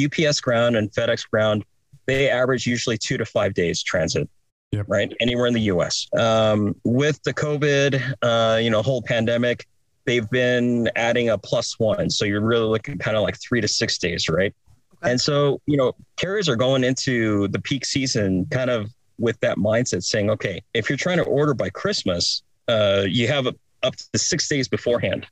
UPS 0.01 0.39
ground 0.39 0.77
and 0.77 0.89
FedEx 0.93 1.29
ground, 1.29 1.65
they 2.05 2.29
average 2.29 2.65
usually 2.65 2.97
two 2.97 3.17
to 3.17 3.25
five 3.25 3.53
days 3.53 3.83
transit. 3.83 4.29
Yep. 4.71 4.85
Right, 4.89 5.13
anywhere 5.21 5.47
in 5.47 5.53
the 5.53 5.61
U.S. 5.61 6.07
Um, 6.17 6.75
with 6.83 7.23
the 7.23 7.33
COVID, 7.33 8.15
uh, 8.21 8.57
you 8.57 8.69
know, 8.69 8.81
whole 8.81 9.01
pandemic, 9.01 9.65
they've 10.07 10.29
been 10.29 10.89
adding 10.95 11.29
a 11.29 11.37
plus 11.37 11.77
one. 11.77 12.09
So 12.09 12.25
you're 12.25 12.41
really 12.41 12.65
looking 12.65 12.97
kind 12.97 13.15
of 13.15 13.21
like 13.21 13.37
three 13.39 13.61
to 13.61 13.67
six 13.67 13.99
days, 13.99 14.27
right? 14.29 14.55
Okay. 15.03 15.11
And 15.11 15.21
so, 15.21 15.61
you 15.67 15.77
know, 15.77 15.93
carriers 16.15 16.49
are 16.49 16.55
going 16.55 16.83
into 16.83 17.47
the 17.49 17.59
peak 17.59 17.85
season 17.85 18.47
kind 18.49 18.71
of 18.71 18.89
with 19.19 19.39
that 19.41 19.57
mindset 19.57 20.03
saying, 20.03 20.31
okay, 20.31 20.63
if 20.73 20.89
you're 20.89 20.97
trying 20.97 21.17
to 21.17 21.23
order 21.23 21.53
by 21.53 21.69
Christmas, 21.69 22.41
uh, 22.67 23.03
you 23.07 23.27
have 23.27 23.45
up 23.83 23.95
to 23.95 24.17
six 24.17 24.47
days 24.47 24.67
beforehand. 24.67 25.27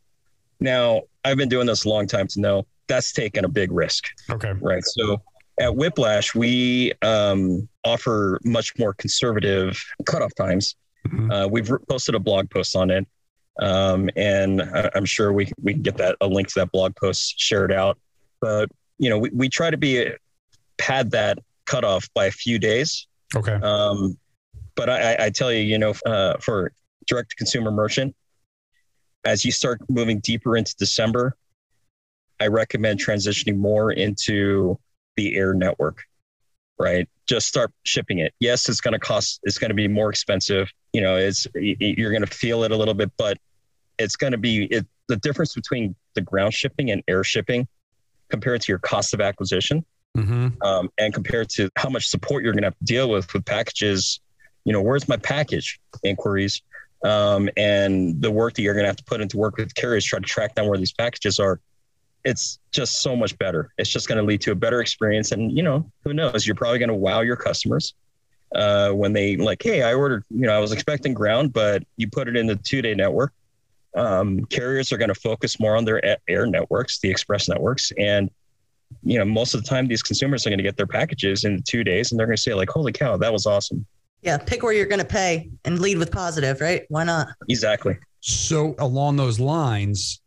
Now, 0.59 1.03
I've 1.23 1.38
been 1.38 1.49
doing 1.49 1.67
this 1.67 1.85
a 1.85 1.89
long 1.89 2.05
time 2.05 2.27
to 2.27 2.39
know 2.39 2.67
that's 2.88 3.11
taking 3.13 3.45
a 3.45 3.49
big 3.49 3.71
risk. 3.71 4.05
Okay. 4.29 4.51
Right. 4.51 4.83
So 4.83 5.21
at 5.59 5.75
Whiplash, 5.75 6.35
we 6.35 6.91
um, 7.01 7.67
offer 7.83 8.39
much 8.43 8.77
more 8.77 8.93
conservative 8.93 9.81
cutoff 10.05 10.35
times. 10.35 10.75
Mm-hmm. 11.07 11.31
Uh, 11.31 11.47
we've 11.47 11.71
posted 11.88 12.13
a 12.13 12.19
blog 12.19 12.49
post 12.49 12.75
on 12.75 12.91
it. 12.91 13.07
Um, 13.61 14.09
and 14.15 14.61
I, 14.61 14.89
am 14.95 15.05
sure 15.05 15.31
we, 15.31 15.51
we 15.61 15.73
can 15.73 15.81
get 15.81 15.97
that 15.97 16.17
a 16.21 16.27
link 16.27 16.49
to 16.49 16.59
that 16.59 16.71
blog 16.71 16.95
post 16.95 17.39
shared 17.39 17.71
out. 17.71 17.97
But 18.41 18.69
you 18.97 19.09
know, 19.09 19.17
we, 19.17 19.29
we 19.29 19.49
try 19.49 19.69
to 19.69 19.77
be 19.77 20.09
pad 20.77 21.11
that 21.11 21.39
cutoff 21.65 22.07
by 22.13 22.25
a 22.25 22.31
few 22.31 22.59
days. 22.59 23.07
Okay. 23.35 23.53
Um, 23.53 24.17
but 24.75 24.89
I, 24.89 25.25
I 25.25 25.29
tell 25.29 25.51
you, 25.51 25.61
you 25.61 25.77
know, 25.77 25.93
uh, 26.05 26.37
for 26.39 26.73
direct 27.07 27.31
to 27.31 27.35
consumer 27.37 27.71
merchant, 27.71 28.15
as 29.23 29.43
you 29.45 29.51
start 29.51 29.81
moving 29.89 30.19
deeper 30.19 30.55
into 30.55 30.75
December, 30.75 31.35
I 32.39 32.47
recommend 32.47 32.99
transitioning 32.99 33.57
more 33.57 33.91
into 33.91 34.77
the 35.15 35.35
air 35.35 35.53
network, 35.53 36.03
right? 36.77 37.07
Just 37.25 37.47
start 37.47 37.71
shipping 37.83 38.19
it. 38.19 38.33
Yes, 38.39 38.69
it's 38.69 38.81
going 38.81 38.93
to 38.93 38.99
cost, 38.99 39.39
it's 39.43 39.57
going 39.57 39.69
to 39.69 39.75
be 39.75 39.88
more 39.88 40.09
expensive 40.09 40.69
you 40.95 41.01
know, 41.01 41.17
it's 41.17 41.45
you're 41.53 42.11
going 42.11 42.23
to 42.23 42.33
feel 42.33 42.63
it 42.63 42.71
a 42.71 42.77
little 42.77 42.93
bit, 42.93 43.11
but 43.17 43.38
it's 43.97 44.15
going 44.15 44.31
to 44.31 44.38
be 44.38 44.63
it, 44.63 44.88
the 45.09 45.17
difference 45.17 45.53
between 45.53 45.93
the 46.13 46.21
ground 46.21 46.53
shipping 46.53 46.89
and 46.89 47.03
air 47.09 47.21
shipping 47.21 47.67
compared 48.29 48.61
to 48.61 48.71
your 48.71 48.79
cost 48.79 49.13
of 49.13 49.19
acquisition 49.19 49.83
mm-hmm. 50.17 50.47
um, 50.61 50.89
and 50.97 51.13
compared 51.13 51.49
to 51.49 51.69
how 51.75 51.89
much 51.89 52.07
support 52.07 52.45
you're 52.45 52.53
going 52.53 52.61
to 52.61 52.67
have 52.67 52.77
to 52.77 52.85
deal 52.85 53.09
with 53.09 53.31
with 53.33 53.43
packages. 53.43 54.21
You 54.63 54.71
know, 54.71 54.81
where's 54.81 55.05
my 55.09 55.17
package 55.17 55.81
inquiries? 56.01 56.61
Um, 57.03 57.49
and 57.57 58.21
the 58.21 58.31
work 58.31 58.53
that 58.53 58.61
you're 58.61 58.73
going 58.73 58.85
to 58.85 58.89
have 58.89 58.95
to 58.95 59.03
put 59.03 59.19
into 59.19 59.35
work 59.35 59.57
with 59.57 59.75
carriers, 59.75 60.05
try 60.05 60.19
to 60.19 60.25
track 60.25 60.55
down 60.55 60.69
where 60.69 60.77
these 60.77 60.93
packages 60.93 61.39
are. 61.39 61.59
It's 62.25 62.59
just 62.71 63.01
so 63.01 63.15
much 63.15 63.38
better. 63.38 63.71
It's 63.77 63.89
just 63.89 64.07
going 64.07 64.17
to 64.17 64.23
lead 64.23 64.41
to 64.41 64.51
a 64.51 64.55
better 64.55 64.81
experience. 64.81 65.31
And, 65.31 65.55
you 65.55 65.63
know, 65.63 65.89
who 66.03 66.13
knows? 66.13 66.45
You're 66.45 66.55
probably 66.55 66.79
going 66.79 66.89
to 66.89 66.95
wow 66.95 67.21
your 67.21 67.35
customers 67.38 67.93
uh, 68.53 68.91
when 68.91 69.13
they 69.13 69.38
like, 69.38 69.61
hey, 69.61 69.83
I 69.83 69.93
ordered, 69.93 70.23
you 70.29 70.41
know, 70.47 70.53
I 70.53 70.59
was 70.59 70.71
expecting 70.71 71.13
ground, 71.13 71.53
but 71.53 71.83
you 71.97 72.09
put 72.09 72.27
it 72.27 72.35
in 72.35 72.47
the 72.47 72.55
two 72.55 72.81
day 72.81 72.93
network. 72.93 73.31
Um, 73.95 74.43
carriers 74.45 74.91
are 74.91 74.97
going 74.97 75.13
to 75.13 75.15
focus 75.15 75.59
more 75.59 75.77
on 75.77 75.85
their 75.85 76.01
air 76.27 76.45
networks, 76.45 76.99
the 76.99 77.09
express 77.09 77.47
networks, 77.47 77.93
and 77.97 78.29
you 79.03 79.17
know, 79.19 79.25
most 79.25 79.53
of 79.53 79.63
the 79.63 79.69
time, 79.69 79.88
these 79.88 80.03
consumers 80.03 80.45
are 80.45 80.49
going 80.49 80.59
to 80.59 80.63
get 80.63 80.77
their 80.77 80.88
packages 80.88 81.43
in 81.43 81.61
two 81.63 81.83
days, 81.83 82.11
and 82.11 82.19
they're 82.19 82.27
going 82.27 82.35
to 82.35 82.41
say 82.41 82.53
like, 82.53 82.69
"Holy 82.69 82.91
cow, 82.91 83.17
that 83.17 83.31
was 83.31 83.45
awesome." 83.45 83.85
Yeah, 84.21 84.38
pick 84.38 84.63
where 84.63 84.73
you're 84.73 84.85
going 84.85 84.99
to 84.99 85.05
pay 85.05 85.49
and 85.65 85.79
lead 85.79 85.97
with 85.97 86.11
positive, 86.11 86.59
right? 86.61 86.83
Why 86.89 87.03
not? 87.03 87.27
Exactly. 87.47 87.97
So 88.21 88.75
along 88.79 89.17
those 89.17 89.39
lines, 89.39 90.21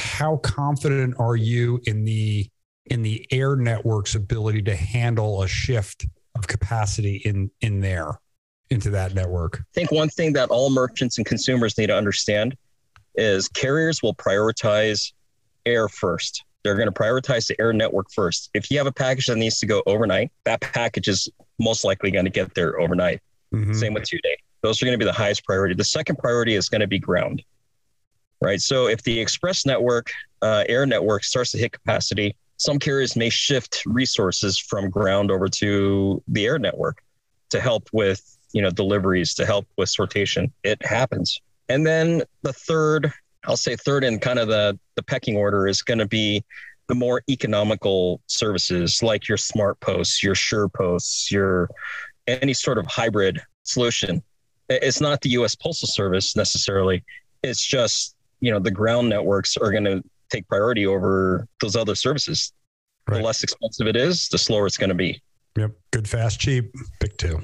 how 0.00 0.38
confident 0.38 1.14
are 1.18 1.36
you 1.36 1.80
in 1.86 2.04
the 2.04 2.48
in 2.86 3.02
the 3.02 3.26
air 3.30 3.54
network's 3.56 4.14
ability 4.14 4.62
to 4.62 4.74
handle 4.74 5.42
a 5.42 5.48
shift 5.48 6.06
of 6.36 6.46
capacity 6.46 7.16
in 7.24 7.50
in 7.60 7.80
there 7.80 8.18
into 8.70 8.90
that 8.90 9.14
network. 9.14 9.58
I 9.60 9.74
think 9.74 9.90
one 9.90 10.08
thing 10.08 10.32
that 10.34 10.48
all 10.50 10.70
merchants 10.70 11.18
and 11.18 11.26
consumers 11.26 11.76
need 11.76 11.88
to 11.88 11.96
understand 11.96 12.56
is 13.16 13.48
carriers 13.48 14.02
will 14.02 14.14
prioritize 14.14 15.12
air 15.66 15.88
first. 15.88 16.44
They're 16.62 16.76
going 16.76 16.88
to 16.88 16.94
prioritize 16.94 17.46
the 17.48 17.60
air 17.60 17.72
network 17.72 18.12
first. 18.12 18.50
If 18.54 18.70
you 18.70 18.78
have 18.78 18.86
a 18.86 18.92
package 18.92 19.26
that 19.26 19.36
needs 19.36 19.58
to 19.60 19.66
go 19.66 19.82
overnight, 19.86 20.30
that 20.44 20.60
package 20.60 21.08
is 21.08 21.28
most 21.58 21.84
likely 21.84 22.10
going 22.10 22.26
to 22.26 22.30
get 22.30 22.54
there 22.54 22.78
overnight. 22.80 23.20
Mm-hmm. 23.52 23.72
Same 23.72 23.94
with 23.94 24.04
two 24.04 24.18
day. 24.18 24.36
Those 24.62 24.80
are 24.80 24.84
going 24.84 24.98
to 24.98 24.98
be 24.98 25.04
the 25.04 25.12
highest 25.12 25.44
priority. 25.44 25.74
The 25.74 25.84
second 25.84 26.16
priority 26.16 26.54
is 26.54 26.68
going 26.68 26.82
to 26.82 26.86
be 26.86 26.98
ground, 26.98 27.42
right? 28.40 28.60
So 28.60 28.86
if 28.86 29.02
the 29.02 29.18
express 29.18 29.66
network, 29.66 30.10
uh, 30.42 30.64
air 30.68 30.86
network 30.86 31.24
starts 31.24 31.52
to 31.52 31.58
hit 31.58 31.72
capacity, 31.72 32.36
some 32.56 32.78
carriers 32.78 33.16
may 33.16 33.30
shift 33.30 33.82
resources 33.86 34.58
from 34.58 34.90
ground 34.90 35.30
over 35.30 35.48
to 35.48 36.22
the 36.28 36.46
air 36.46 36.58
network 36.58 37.02
to 37.50 37.60
help 37.60 37.88
with 37.92 38.36
you 38.52 38.60
know 38.62 38.70
deliveries 38.70 39.34
to 39.34 39.46
help 39.46 39.66
with 39.76 39.88
sortation. 39.88 40.50
It 40.62 40.84
happens. 40.84 41.40
And 41.68 41.86
then 41.86 42.22
the 42.42 42.52
third 42.52 43.12
i'll 43.44 43.56
say 43.56 43.74
third 43.74 44.04
in 44.04 44.18
kind 44.18 44.38
of 44.38 44.48
the 44.48 44.78
the 44.96 45.02
pecking 45.02 45.34
order 45.34 45.66
is 45.66 45.80
going 45.80 45.98
to 45.98 46.06
be 46.06 46.44
the 46.88 46.94
more 46.94 47.22
economical 47.30 48.20
services 48.26 49.02
like 49.02 49.28
your 49.28 49.38
SmartPosts 49.38 50.22
your 50.22 50.34
SurePosts, 50.34 51.30
your 51.30 51.70
any 52.26 52.52
sort 52.52 52.78
of 52.78 52.86
hybrid 52.86 53.40
solution. 53.62 54.22
It's 54.68 55.00
not 55.00 55.20
the 55.20 55.30
us 55.30 55.54
postal 55.54 55.88
service 55.88 56.36
necessarily. 56.36 57.04
It's 57.42 57.64
just 57.64 58.14
you 58.40 58.50
know 58.50 58.58
the 58.58 58.70
ground 58.70 59.08
networks 59.08 59.56
are 59.56 59.70
going 59.70 59.84
to 59.84 60.02
take 60.30 60.46
priority 60.48 60.86
over 60.86 61.46
those 61.60 61.76
other 61.76 61.94
services. 61.94 62.52
Right. 63.08 63.18
The 63.18 63.24
less 63.24 63.42
expensive 63.42 63.86
it 63.86 63.96
is, 63.96 64.28
the 64.28 64.38
slower 64.38 64.66
it's 64.66 64.76
going 64.76 64.90
to 64.90 64.94
be. 64.94 65.20
Yep. 65.56 65.72
Good, 65.90 66.08
fast, 66.08 66.38
cheap. 66.38 66.72
Pick 67.00 67.16
two. 67.16 67.40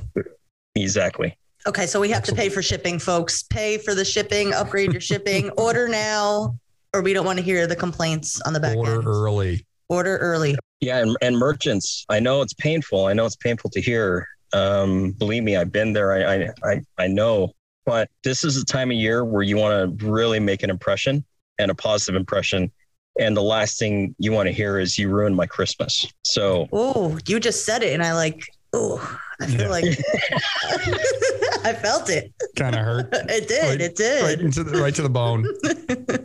Exactly. 0.75 1.37
Okay. 1.67 1.87
So 1.87 2.01
we 2.01 2.09
have 2.11 2.19
Excellent. 2.19 2.39
to 2.39 2.43
pay 2.45 2.49
for 2.49 2.63
shipping, 2.63 2.99
folks. 2.99 3.43
Pay 3.43 3.79
for 3.79 3.95
the 3.95 4.05
shipping, 4.05 4.55
upgrade 4.55 4.93
your 4.93 5.01
shipping, 5.01 5.51
order 5.57 5.89
now, 5.89 6.57
or 6.95 7.03
we 7.03 7.13
don't 7.13 7.27
want 7.27 7.39
to 7.39 7.45
hear 7.45 7.67
the 7.67 7.75
complaints 7.77 8.41
on 8.43 8.53
the 8.53 8.61
back 8.61 8.77
order 8.77 8.97
end. 8.97 9.07
early. 9.07 9.67
Order 9.89 10.19
early. 10.19 10.57
Yeah. 10.81 10.99
And, 10.99 11.17
and 11.23 11.37
merchants, 11.37 12.05
I 12.09 12.21
know 12.21 12.43
it's 12.43 12.55
painful. 12.55 13.07
I 13.07 13.13
know 13.13 13.27
it's 13.27 13.37
painful 13.37 13.71
to 13.71 13.81
hear. 13.81 14.29
Um, 14.53 15.13
believe 15.13 15.43
me, 15.43 15.57
I've 15.57 15.73
been 15.73 15.93
there. 15.93 16.13
I, 16.13 16.35
I, 16.45 16.51
I, 16.63 16.81
I 16.99 17.07
know. 17.09 17.53
But 17.87 18.11
this 18.25 18.45
is 18.45 18.61
a 18.61 18.65
time 18.65 18.91
of 18.91 18.97
year 18.97 19.25
where 19.25 19.43
you 19.43 19.57
want 19.57 19.99
to 19.99 20.07
really 20.07 20.41
make 20.41 20.63
an 20.63 20.71
impression 20.71 21.25
and 21.59 21.71
a 21.71 21.75
positive 21.75 22.17
impression. 22.17 22.71
And 23.19 23.37
the 23.37 23.43
last 23.43 23.79
thing 23.79 24.15
you 24.19 24.33
want 24.33 24.49
to 24.49 24.53
hear 24.53 24.79
is 24.79 24.99
you 24.99 25.09
ruined 25.09 25.37
my 25.37 25.47
Christmas. 25.47 26.07
So 26.25 26.69
Oh, 26.73 27.17
you 27.27 27.41
just 27.41 27.65
said 27.65 27.83
it 27.83 27.95
and 27.95 28.03
I 28.03 28.13
like, 28.13 28.45
oh, 28.73 29.19
I 29.41 29.47
feel 29.47 29.61
yeah. 29.63 29.69
like 29.69 29.85
I 31.65 31.73
felt 31.73 32.11
it. 32.11 32.33
Kind 32.57 32.75
of 32.75 32.83
hurt. 32.83 33.09
it 33.13 33.49
did. 33.49 33.63
Right, 33.63 33.81
it 33.81 33.97
did. 33.97 34.23
Right, 34.23 34.41
into 34.41 34.65
the, 34.65 34.83
right 34.83 34.95
to 34.95 35.03
the 35.03 35.09
bone. 35.09 35.47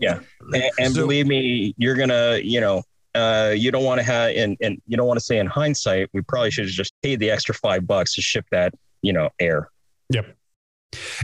yeah. 0.01 0.19
And, 0.53 0.71
and 0.79 0.93
so, 0.93 1.01
believe 1.01 1.27
me, 1.27 1.75
you're 1.77 1.95
gonna, 1.95 2.39
you 2.43 2.59
know, 2.59 2.83
uh, 3.13 3.53
you 3.55 3.71
don't 3.71 3.83
want 3.83 3.99
to 3.99 4.03
have, 4.03 4.35
and, 4.35 4.57
and 4.61 4.81
you 4.87 4.97
don't 4.97 5.07
want 5.07 5.19
to 5.19 5.25
say 5.25 5.37
in 5.37 5.47
hindsight, 5.47 6.09
we 6.13 6.21
probably 6.21 6.51
should 6.51 6.65
have 6.65 6.73
just 6.73 6.93
paid 7.03 7.19
the 7.19 7.29
extra 7.29 7.53
five 7.53 7.85
bucks 7.85 8.15
to 8.15 8.21
ship 8.21 8.45
that, 8.51 8.73
you 9.01 9.13
know, 9.13 9.29
air. 9.39 9.69
Yep. 10.09 10.35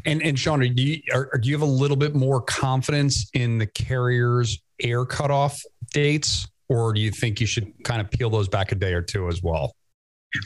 And 0.06 0.22
and 0.22 0.38
Sean, 0.38 0.60
do 0.60 0.68
you 0.84 1.02
are, 1.14 1.38
do 1.38 1.50
you 1.50 1.56
have 1.56 1.62
a 1.62 1.72
little 1.72 1.98
bit 1.98 2.16
more 2.16 2.42
confidence 2.42 3.30
in 3.34 3.58
the 3.58 3.68
carriers' 3.68 4.60
air 4.82 5.06
cutoff 5.06 5.62
dates, 5.94 6.48
or 6.70 6.94
do 6.94 7.02
you 7.02 7.12
think 7.12 7.40
you 7.42 7.48
should 7.48 7.72
kind 7.84 8.02
of 8.02 8.10
peel 8.12 8.30
those 8.30 8.48
back 8.48 8.72
a 8.72 8.76
day 8.76 8.94
or 8.94 9.02
two 9.02 9.28
as 9.28 9.44
well? 9.44 9.76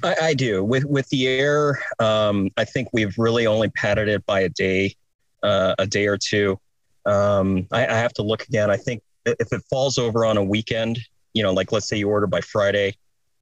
I, 0.04 0.16
I 0.22 0.34
do 0.34 0.64
with 0.64 0.86
with 0.86 1.08
the 1.10 1.28
air. 1.28 1.84
Um, 2.00 2.50
I 2.58 2.66
think 2.66 2.90
we've 2.94 3.18
really 3.18 3.48
only 3.48 3.70
padded 3.70 4.08
it 4.08 4.26
by 4.26 4.42
a 4.42 4.50
day. 4.50 4.96
uh, 5.44 5.74
a 5.80 5.88
day 5.88 6.08
or 6.08 6.18
two. 6.18 6.60
Um, 7.06 7.68
I, 7.72 7.88
I 7.88 7.94
have 7.94 8.14
to 8.14 8.22
look 8.22 8.44
again. 8.44 8.70
I 8.70 8.78
think 8.78 9.02
if 9.26 9.52
it 9.52 9.62
falls 9.70 9.98
over 9.98 10.24
on 10.24 10.38
a 10.38 10.44
weekend, 10.44 11.00
you 11.34 11.44
know, 11.44 11.52
like 11.52 11.72
let's 11.72 11.88
say 11.88 11.98
you 11.98 12.10
order 12.10 12.28
by 12.28 12.42
Friday, 12.42 12.96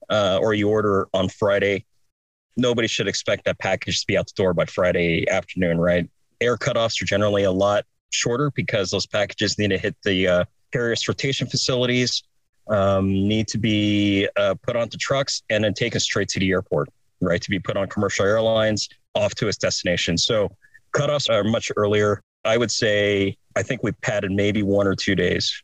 uh, 0.10 0.39
or 0.42 0.54
you 0.54 0.70
order 0.70 1.08
on 1.13 1.28
Friday, 1.30 1.86
nobody 2.60 2.88
should 2.88 3.08
expect 3.08 3.45
that 3.45 3.58
package 3.60 4.02
to 4.02 4.08
be 4.08 4.17
out 4.17 4.28
the 4.28 4.34
door 4.36 4.54
by 4.54 4.65
Friday 4.65 5.28
afternoon, 5.30 5.80
right? 5.80 6.10
Air 6.41 6.58
cutoffs 6.58 7.02
are 7.02 7.06
generally 7.06 7.43
a 7.43 7.52
lot 7.52 7.86
shorter 8.12 8.52
because 8.52 8.91
those 8.91 9.06
packages 9.08 9.58
need 9.58 9.69
to 9.69 9.78
hit 9.78 9.95
the 10.04 10.28
uh, 10.28 10.43
carrier 10.72 10.95
sortation 10.95 11.50
facilities, 11.50 12.24
um, 12.69 13.08
need 13.12 13.48
to 13.48 13.58
be 13.58 14.28
uh, 14.36 14.56
put 14.62 14.76
onto 14.76 14.98
trucks, 14.98 15.41
and 15.50 15.63
then 15.63 15.74
taken 15.74 16.00
straight 16.00 16.28
to 16.30 16.39
the 16.39 16.52
airport, 16.52 16.89
right? 17.22 17.41
To 17.41 17.50
be 17.50 17.60
put 17.60 17.78
on 17.78 17.88
commercial 17.88 18.26
airlines 18.26 18.89
off 19.15 19.34
to 19.36 19.48
its 19.48 19.58
destination. 19.58 20.17
So 20.17 20.50
cutoffs 20.95 21.30
are 21.30 21.43
much 21.43 21.72
earlier. 21.76 22.22
I 22.45 22.58
would 22.58 22.72
say 22.72 23.38
I 23.56 23.63
think 23.63 23.84
we 23.84 23.91
padded 23.91 24.32
maybe 24.32 24.63
one 24.63 24.88
or 24.88 24.95
two 24.95 25.15
days 25.15 25.62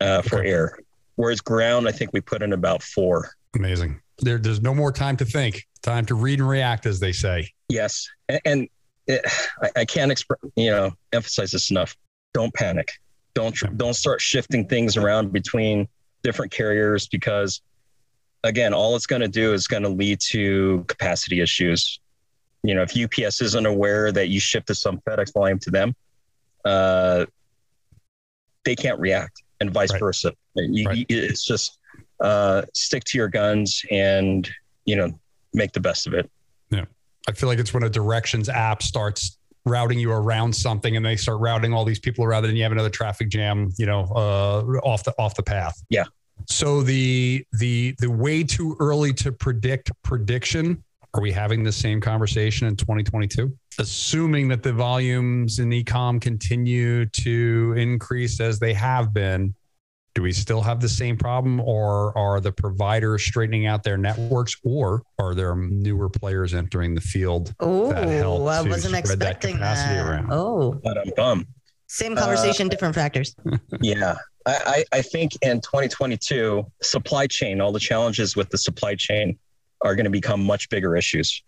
uh, 0.00 0.22
for 0.22 0.40
Okay. 0.40 0.50
air, 0.50 0.78
whereas 1.16 1.40
ground 1.40 1.88
I 1.88 1.92
think 1.92 2.12
we 2.12 2.20
put 2.20 2.42
in 2.42 2.52
about 2.52 2.82
four. 2.82 3.30
Amazing. 3.56 4.00
There, 4.20 4.38
there's 4.38 4.60
no 4.60 4.74
more 4.74 4.90
time 4.92 5.16
to 5.18 5.24
think. 5.24 5.66
Time 5.82 6.04
to 6.06 6.14
read 6.14 6.40
and 6.40 6.48
react, 6.48 6.86
as 6.86 6.98
they 7.00 7.12
say. 7.12 7.48
Yes, 7.68 8.08
and, 8.28 8.40
and 8.44 8.68
it, 9.06 9.20
I, 9.62 9.80
I 9.80 9.84
can't 9.84 10.10
express, 10.10 10.40
you 10.56 10.70
know, 10.70 10.90
emphasize 11.12 11.52
this 11.52 11.70
enough. 11.70 11.96
Don't 12.34 12.52
panic. 12.52 12.88
Don't 13.34 13.52
tr- 13.52 13.68
don't 13.68 13.94
start 13.94 14.20
shifting 14.20 14.66
things 14.66 14.96
around 14.96 15.32
between 15.32 15.86
different 16.24 16.50
carriers 16.50 17.06
because, 17.06 17.62
again, 18.42 18.74
all 18.74 18.96
it's 18.96 19.06
going 19.06 19.22
to 19.22 19.28
do 19.28 19.52
is 19.52 19.68
going 19.68 19.84
to 19.84 19.88
lead 19.88 20.18
to 20.30 20.84
capacity 20.88 21.40
issues. 21.40 22.00
You 22.64 22.74
know, 22.74 22.82
if 22.88 22.96
UPS 22.96 23.40
isn't 23.40 23.66
aware 23.66 24.10
that 24.10 24.28
you 24.28 24.40
shifted 24.40 24.74
some 24.74 24.98
FedEx 25.02 25.32
volume 25.32 25.60
to 25.60 25.70
them, 25.70 25.94
uh, 26.64 27.26
they 28.64 28.74
can't 28.74 28.98
react, 28.98 29.42
and 29.60 29.70
vice 29.72 29.92
Right. 29.92 30.00
versa. 30.00 30.32
You- 30.56 30.86
Right. 30.88 30.96
you- 30.98 31.06
it's 31.08 31.44
just 31.44 31.77
uh, 32.20 32.62
stick 32.74 33.04
to 33.04 33.18
your 33.18 33.28
guns 33.28 33.82
and 33.90 34.48
you 34.84 34.96
know 34.96 35.18
make 35.54 35.72
the 35.72 35.80
best 35.80 36.06
of 36.06 36.14
it. 36.14 36.30
Yeah, 36.70 36.84
I 37.28 37.32
feel 37.32 37.48
like 37.48 37.58
it's 37.58 37.72
when 37.72 37.82
a 37.82 37.90
directions 37.90 38.48
app 38.48 38.82
starts 38.82 39.38
routing 39.68 39.98
you 39.98 40.10
around 40.10 40.54
something 40.54 40.96
and 40.96 41.04
they 41.04 41.16
start 41.16 41.40
routing 41.40 41.72
all 41.72 41.84
these 41.84 41.98
people 41.98 42.24
around 42.24 42.44
it 42.44 42.48
and 42.48 42.56
you 42.56 42.62
have 42.62 42.72
another 42.72 42.90
traffic 42.90 43.28
jam, 43.28 43.70
you 43.78 43.86
know, 43.86 44.04
uh, 44.14 44.62
off 44.82 45.04
the 45.04 45.14
off 45.18 45.34
the 45.34 45.42
path. 45.42 45.82
Yeah. 45.90 46.04
So 46.46 46.82
the 46.82 47.44
the 47.52 47.94
the 47.98 48.10
way 48.10 48.42
too 48.42 48.76
early 48.80 49.12
to 49.14 49.32
predict 49.32 49.90
prediction. 50.02 50.82
Are 51.14 51.22
we 51.22 51.32
having 51.32 51.64
the 51.64 51.72
same 51.72 52.00
conversation 52.00 52.68
in 52.68 52.76
2022? 52.76 53.50
Assuming 53.78 54.46
that 54.48 54.62
the 54.62 54.72
volumes 54.72 55.58
in 55.58 55.70
ecom 55.70 56.20
continue 56.20 57.06
to 57.06 57.74
increase 57.78 58.40
as 58.40 58.58
they 58.58 58.74
have 58.74 59.14
been, 59.14 59.54
do 60.18 60.22
we 60.22 60.32
still 60.32 60.60
have 60.60 60.80
the 60.80 60.88
same 60.88 61.16
problem 61.16 61.60
or 61.60 62.16
are 62.18 62.40
the 62.40 62.50
providers 62.50 63.22
straightening 63.24 63.66
out 63.66 63.84
their 63.84 63.96
networks 63.96 64.56
or 64.64 65.00
are 65.20 65.32
there 65.32 65.54
newer 65.54 66.08
players 66.10 66.54
entering 66.54 66.92
the 66.92 67.00
field 67.00 67.54
Oh, 67.60 67.92
That 67.92 68.08
helped 68.08 68.40
I 68.48 68.62
wasn't 68.62 68.82
spread 68.82 68.92
that 68.94 68.98
expecting 68.98 69.54
capacity 69.58 69.94
that. 69.94 70.04
around. 70.08 70.28
Oh, 70.32 70.72
But 70.82 70.98
I'm 70.98 71.12
bummed. 71.16 71.46
same 71.86 72.16
conversation, 72.16 72.66
Uh, 72.66 72.70
different 72.70 72.96
factors. 72.96 73.36
Yeah. 73.80 74.16
I, 74.44 74.84
I 74.92 74.98
I 74.98 75.02
think 75.02 75.32
in 75.42 75.60
2022, 75.60 76.66
supply 76.82 77.28
chain, 77.28 77.60
all 77.60 77.70
the 77.70 77.78
challenges 77.78 78.34
with 78.34 78.50
the 78.50 78.58
supply 78.58 78.96
chain 78.96 79.38
are 79.82 79.94
going 79.94 80.02
to 80.04 80.10
become 80.10 80.42
much 80.44 80.68
bigger 80.68 80.96
issues. 80.96 81.44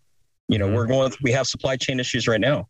You 0.46 0.59
know, 0.59 0.68
Mhm. 0.68 0.74
we're 0.76 0.87
going, 0.87 1.12
we 1.22 1.33
have 1.33 1.48
supply 1.48 1.76
chain 1.76 1.98
issues 1.98 2.28
right 2.28 2.40
now. 2.40 2.68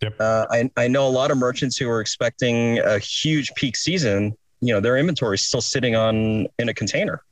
Yep. 0.00 0.14
Uh, 0.20 0.46
I, 0.48 0.70
I 0.76 0.86
know 0.86 1.08
a 1.08 1.14
lot 1.20 1.32
of 1.32 1.38
merchants 1.38 1.76
who 1.76 1.88
are 1.90 2.00
expecting 2.00 2.78
a 2.78 3.00
huge 3.00 3.52
peak 3.56 3.74
season. 3.76 4.36
You 4.64 4.74
know, 4.74 4.80
their 4.80 4.96
inventory 4.96 5.34
is 5.34 5.42
still 5.42 5.60
sitting 5.60 5.94
on 5.94 6.46
in 6.58 6.68
a 6.68 6.74
container, 6.74 7.22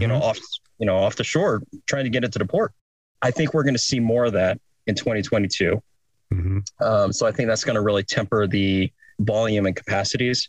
you 0.00 0.06
know, 0.08 0.16
off, 0.20 0.38
you 0.78 0.86
know, 0.86 0.96
off 0.96 1.16
the 1.16 1.24
shore, 1.24 1.62
trying 1.86 2.04
to 2.04 2.10
get 2.10 2.24
it 2.24 2.32
to 2.32 2.38
the 2.38 2.46
port. 2.46 2.72
I 3.22 3.30
think 3.30 3.54
we're 3.54 3.62
going 3.62 3.74
to 3.74 3.78
see 3.90 4.00
more 4.00 4.24
of 4.24 4.32
that 4.32 4.60
in 4.86 4.94
2022. 4.94 5.82
Mhm. 6.32 6.62
Um, 6.80 7.12
so 7.12 7.26
I 7.26 7.32
think 7.32 7.48
that's 7.48 7.64
going 7.64 7.74
to 7.74 7.80
really 7.80 8.02
temper 8.02 8.46
the 8.46 8.92
volume 9.20 9.66
and 9.66 9.76
capacities. 9.76 10.48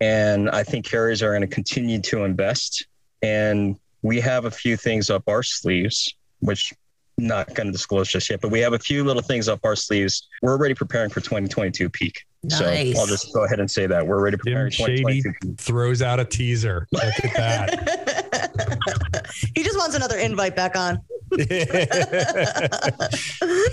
And 0.00 0.50
I 0.50 0.62
think 0.64 0.84
carriers 0.86 1.22
are 1.22 1.30
going 1.30 1.48
to 1.48 1.54
continue 1.54 2.00
to 2.02 2.24
invest. 2.24 2.86
And 3.22 3.76
we 4.02 4.20
have 4.20 4.44
a 4.44 4.50
few 4.50 4.76
things 4.76 5.10
up 5.10 5.24
our 5.28 5.42
sleeves, 5.42 6.14
which 6.40 6.72
not 7.18 7.54
going 7.54 7.66
to 7.66 7.72
disclose 7.72 8.08
just 8.08 8.30
yet, 8.30 8.40
but 8.40 8.50
we 8.50 8.60
have 8.60 8.72
a 8.72 8.78
few 8.78 9.04
little 9.04 9.22
things 9.22 9.48
up 9.48 9.60
our 9.64 9.76
sleeves. 9.76 10.26
We're 10.42 10.52
already 10.52 10.74
preparing 10.74 11.10
for 11.10 11.20
2022 11.20 11.90
peak. 11.90 12.24
Nice. 12.42 12.94
So 12.94 13.00
I'll 13.00 13.06
just 13.06 13.34
go 13.34 13.44
ahead 13.44 13.60
and 13.60 13.70
say 13.70 13.86
that 13.86 14.06
we're 14.06 14.22
ready 14.22 14.38
Jim 14.38 14.54
preparing 14.54 14.70
Shady 14.70 15.22
throws 15.58 16.00
out 16.00 16.20
a 16.20 16.24
teaser. 16.24 16.86
Look 16.90 17.02
at 17.04 17.34
that. 17.36 19.26
he 19.54 19.62
just 19.62 19.76
wants 19.76 19.94
another 19.94 20.16
invite 20.18 20.56
back 20.56 20.76
on. 20.76 21.00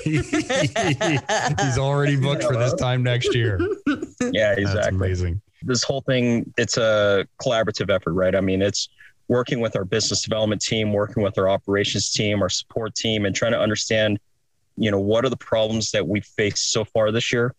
He's 0.04 1.78
already 1.78 2.16
booked 2.18 2.44
for 2.44 2.56
this 2.58 2.74
time 2.76 3.04
next 3.04 3.34
year. 3.34 3.60
Yeah, 4.32 4.56
That's 4.56 4.88
amazing. 4.88 5.42
this 5.64 5.84
whole 5.84 6.02
thing 6.02 6.54
it's 6.58 6.78
a 6.78 7.26
collaborative 7.42 7.90
effort 7.90 8.14
right 8.14 8.36
i 8.36 8.42
mean 8.42 8.62
it's 8.62 8.90
working 9.28 9.60
with 9.60 9.76
our 9.76 9.84
business 9.84 10.22
development 10.22 10.62
team 10.62 10.94
working 10.94 11.24
with 11.24 11.36
our 11.40 11.50
operations 11.50 12.12
team 12.12 12.44
our 12.44 12.50
support 12.50 12.94
team 12.94 13.26
and 13.26 13.36
trying 13.36 13.54
to 13.54 13.60
understand 13.60 14.20
you 14.76 14.92
know 14.92 15.00
what 15.00 15.26
are 15.26 15.30
the 15.30 15.38
problems 15.38 15.90
that 15.90 16.08
we 16.08 16.22
faced 16.22 16.72
so 16.72 16.86
far 16.86 17.12
this 17.12 17.34
year 17.34 17.56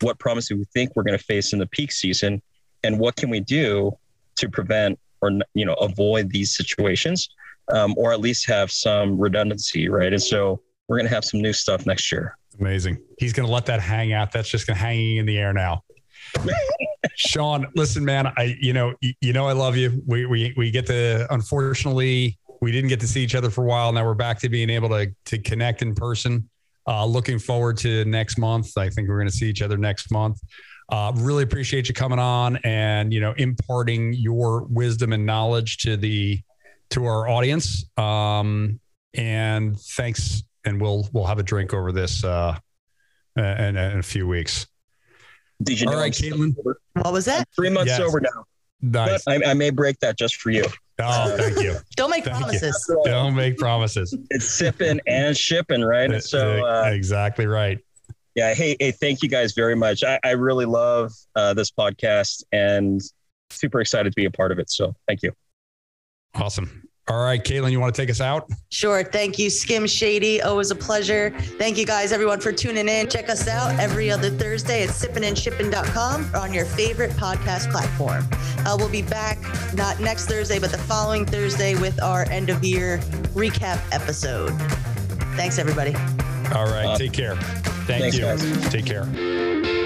what 0.00 0.18
problems 0.18 0.48
do 0.48 0.56
we 0.56 0.64
think 0.74 0.90
we're 0.94 1.02
going 1.02 1.18
to 1.18 1.24
face 1.24 1.52
in 1.52 1.58
the 1.58 1.66
peak 1.66 1.92
season 1.92 2.42
and 2.84 2.98
what 2.98 3.16
can 3.16 3.30
we 3.30 3.40
do 3.40 3.90
to 4.36 4.48
prevent 4.48 4.98
or 5.22 5.30
you 5.54 5.64
know 5.64 5.74
avoid 5.74 6.30
these 6.30 6.54
situations 6.54 7.28
um, 7.72 7.94
or 7.96 8.12
at 8.12 8.20
least 8.20 8.46
have 8.46 8.70
some 8.70 9.18
redundancy 9.18 9.88
right 9.88 10.12
and 10.12 10.22
so 10.22 10.60
we're 10.88 10.96
going 10.96 11.08
to 11.08 11.14
have 11.14 11.24
some 11.24 11.40
new 11.40 11.52
stuff 11.52 11.86
next 11.86 12.12
year 12.12 12.36
Amazing. 12.60 12.98
He's 13.18 13.32
going 13.32 13.46
to 13.46 13.52
let 13.52 13.66
that 13.66 13.80
hang 13.80 14.12
out. 14.12 14.32
That's 14.32 14.48
just 14.48 14.66
going 14.66 14.76
to 14.76 14.82
hanging 14.82 15.16
in 15.16 15.26
the 15.26 15.38
air 15.38 15.52
now. 15.52 15.82
Sean, 17.16 17.66
listen, 17.74 18.04
man. 18.04 18.32
I, 18.36 18.56
you 18.60 18.72
know, 18.72 18.94
you, 19.00 19.12
you 19.20 19.32
know, 19.32 19.46
I 19.46 19.52
love 19.52 19.76
you. 19.76 20.02
We, 20.06 20.26
we, 20.26 20.54
we 20.56 20.70
get 20.70 20.86
to, 20.86 21.26
unfortunately, 21.32 22.38
we 22.60 22.72
didn't 22.72 22.88
get 22.88 23.00
to 23.00 23.08
see 23.08 23.22
each 23.22 23.34
other 23.34 23.50
for 23.50 23.64
a 23.64 23.66
while. 23.66 23.92
Now 23.92 24.04
we're 24.04 24.14
back 24.14 24.38
to 24.40 24.48
being 24.48 24.70
able 24.70 24.88
to, 24.90 25.12
to 25.26 25.38
connect 25.38 25.82
in 25.82 25.94
person. 25.94 26.48
Uh, 26.88 27.04
looking 27.04 27.38
forward 27.38 27.76
to 27.78 28.04
next 28.04 28.38
month. 28.38 28.76
I 28.78 28.88
think 28.88 29.08
we're 29.08 29.16
going 29.18 29.28
to 29.28 29.34
see 29.36 29.48
each 29.48 29.62
other 29.62 29.76
next 29.76 30.10
month. 30.12 30.38
Uh, 30.88 31.10
really 31.16 31.42
appreciate 31.42 31.88
you 31.88 31.94
coming 31.94 32.20
on 32.20 32.56
and, 32.62 33.12
you 33.12 33.20
know, 33.20 33.32
imparting 33.38 34.12
your 34.12 34.62
wisdom 34.64 35.12
and 35.12 35.26
knowledge 35.26 35.78
to 35.78 35.96
the, 35.96 36.40
to 36.90 37.04
our 37.06 37.28
audience. 37.28 37.84
Um, 37.98 38.78
and 39.14 39.76
thanks. 39.80 40.44
And 40.64 40.80
we'll, 40.80 41.08
we'll 41.12 41.24
have 41.26 41.40
a 41.40 41.42
drink 41.42 41.74
over 41.74 41.90
this, 41.90 42.22
uh, 42.22 42.56
in, 43.36 43.44
in 43.76 43.98
a 43.98 44.02
few 44.02 44.28
weeks. 44.28 44.66
did 45.62 45.80
you 45.80 45.88
All 45.88 45.94
know 45.94 45.98
right, 46.00 46.16
I'm 46.22 46.30
Caitlin. 46.32 46.54
sober? 46.54 46.80
what 46.94 47.12
was 47.12 47.26
I'm 47.26 47.38
that? 47.38 47.48
three 47.56 47.70
months 47.70 47.88
Yes. 47.90 47.98
sober 47.98 48.20
now 48.20 48.44
Nice. 48.82 49.24
But 49.24 49.46
I, 49.46 49.50
I 49.50 49.54
may 49.54 49.70
break 49.70 49.98
that 50.00 50.18
just 50.18 50.36
for 50.36 50.50
you. 50.50 50.64
Oh, 50.98 51.36
thank 51.36 51.58
you. 51.60 51.76
Don't 51.96 52.10
make 52.10 52.24
Thank 52.24 52.38
you. 52.38 52.44
promises. 52.44 52.96
Don't 53.04 53.34
make 53.34 53.58
promises. 53.58 54.16
It's 54.30 54.48
sipping 54.48 55.00
and 55.06 55.36
shipping, 55.36 55.82
right? 55.82 56.10
And 56.10 56.22
so, 56.22 56.66
uh, 56.66 56.84
exactly 56.86 57.46
right. 57.46 57.78
yeah, 58.34 58.54
hey, 58.54 58.76
hey, 58.80 58.92
thank 58.92 59.22
you 59.22 59.28
guys 59.28 59.52
very 59.52 59.76
much. 59.76 60.02
I, 60.04 60.18
I 60.24 60.30
really 60.30 60.64
love 60.64 61.12
uh, 61.34 61.52
this 61.54 61.70
podcast 61.70 62.44
and 62.52 63.00
super 63.50 63.80
excited 63.80 64.12
to 64.12 64.16
be 64.16 64.24
a 64.24 64.30
part 64.30 64.52
of 64.52 64.58
it. 64.58 64.70
So, 64.70 64.94
thank 65.06 65.22
you. 65.22 65.32
Awesome. 66.34 66.85
All 67.08 67.22
right, 67.22 67.40
Caitlin, 67.42 67.70
you 67.70 67.78
want 67.78 67.94
to 67.94 68.02
take 68.02 68.10
us 68.10 68.20
out? 68.20 68.50
Sure. 68.70 69.04
Thank 69.04 69.38
you, 69.38 69.48
Skim 69.48 69.86
Shady. 69.86 70.42
Always 70.42 70.72
a 70.72 70.74
pleasure. 70.74 71.30
Thank 71.56 71.78
you 71.78 71.86
guys, 71.86 72.10
everyone, 72.10 72.40
for 72.40 72.50
tuning 72.50 72.88
in. 72.88 73.08
Check 73.08 73.28
us 73.28 73.46
out 73.46 73.78
every 73.78 74.10
other 74.10 74.28
Thursday 74.28 74.82
at 74.82 74.88
sippinandshipping.com 74.88 76.34
or 76.34 76.38
on 76.38 76.52
your 76.52 76.64
favorite 76.64 77.12
podcast 77.12 77.70
platform. 77.70 78.24
Uh, 78.66 78.74
we'll 78.76 78.88
be 78.88 79.02
back 79.02 79.38
not 79.74 80.00
next 80.00 80.26
Thursday, 80.26 80.58
but 80.58 80.72
the 80.72 80.78
following 80.78 81.24
Thursday 81.24 81.76
with 81.76 82.02
our 82.02 82.28
end 82.28 82.50
of 82.50 82.64
year 82.64 82.98
recap 83.34 83.80
episode. 83.92 84.50
Thanks, 85.36 85.58
everybody. 85.60 85.94
All 86.56 86.64
right, 86.66 86.86
Uh, 86.86 86.98
take 86.98 87.12
care. 87.12 87.36
Thank 87.86 88.02
thanks, 88.02 88.16
you. 88.16 88.22
guys. 88.24 88.68
Take 88.72 88.84
care. 88.84 89.85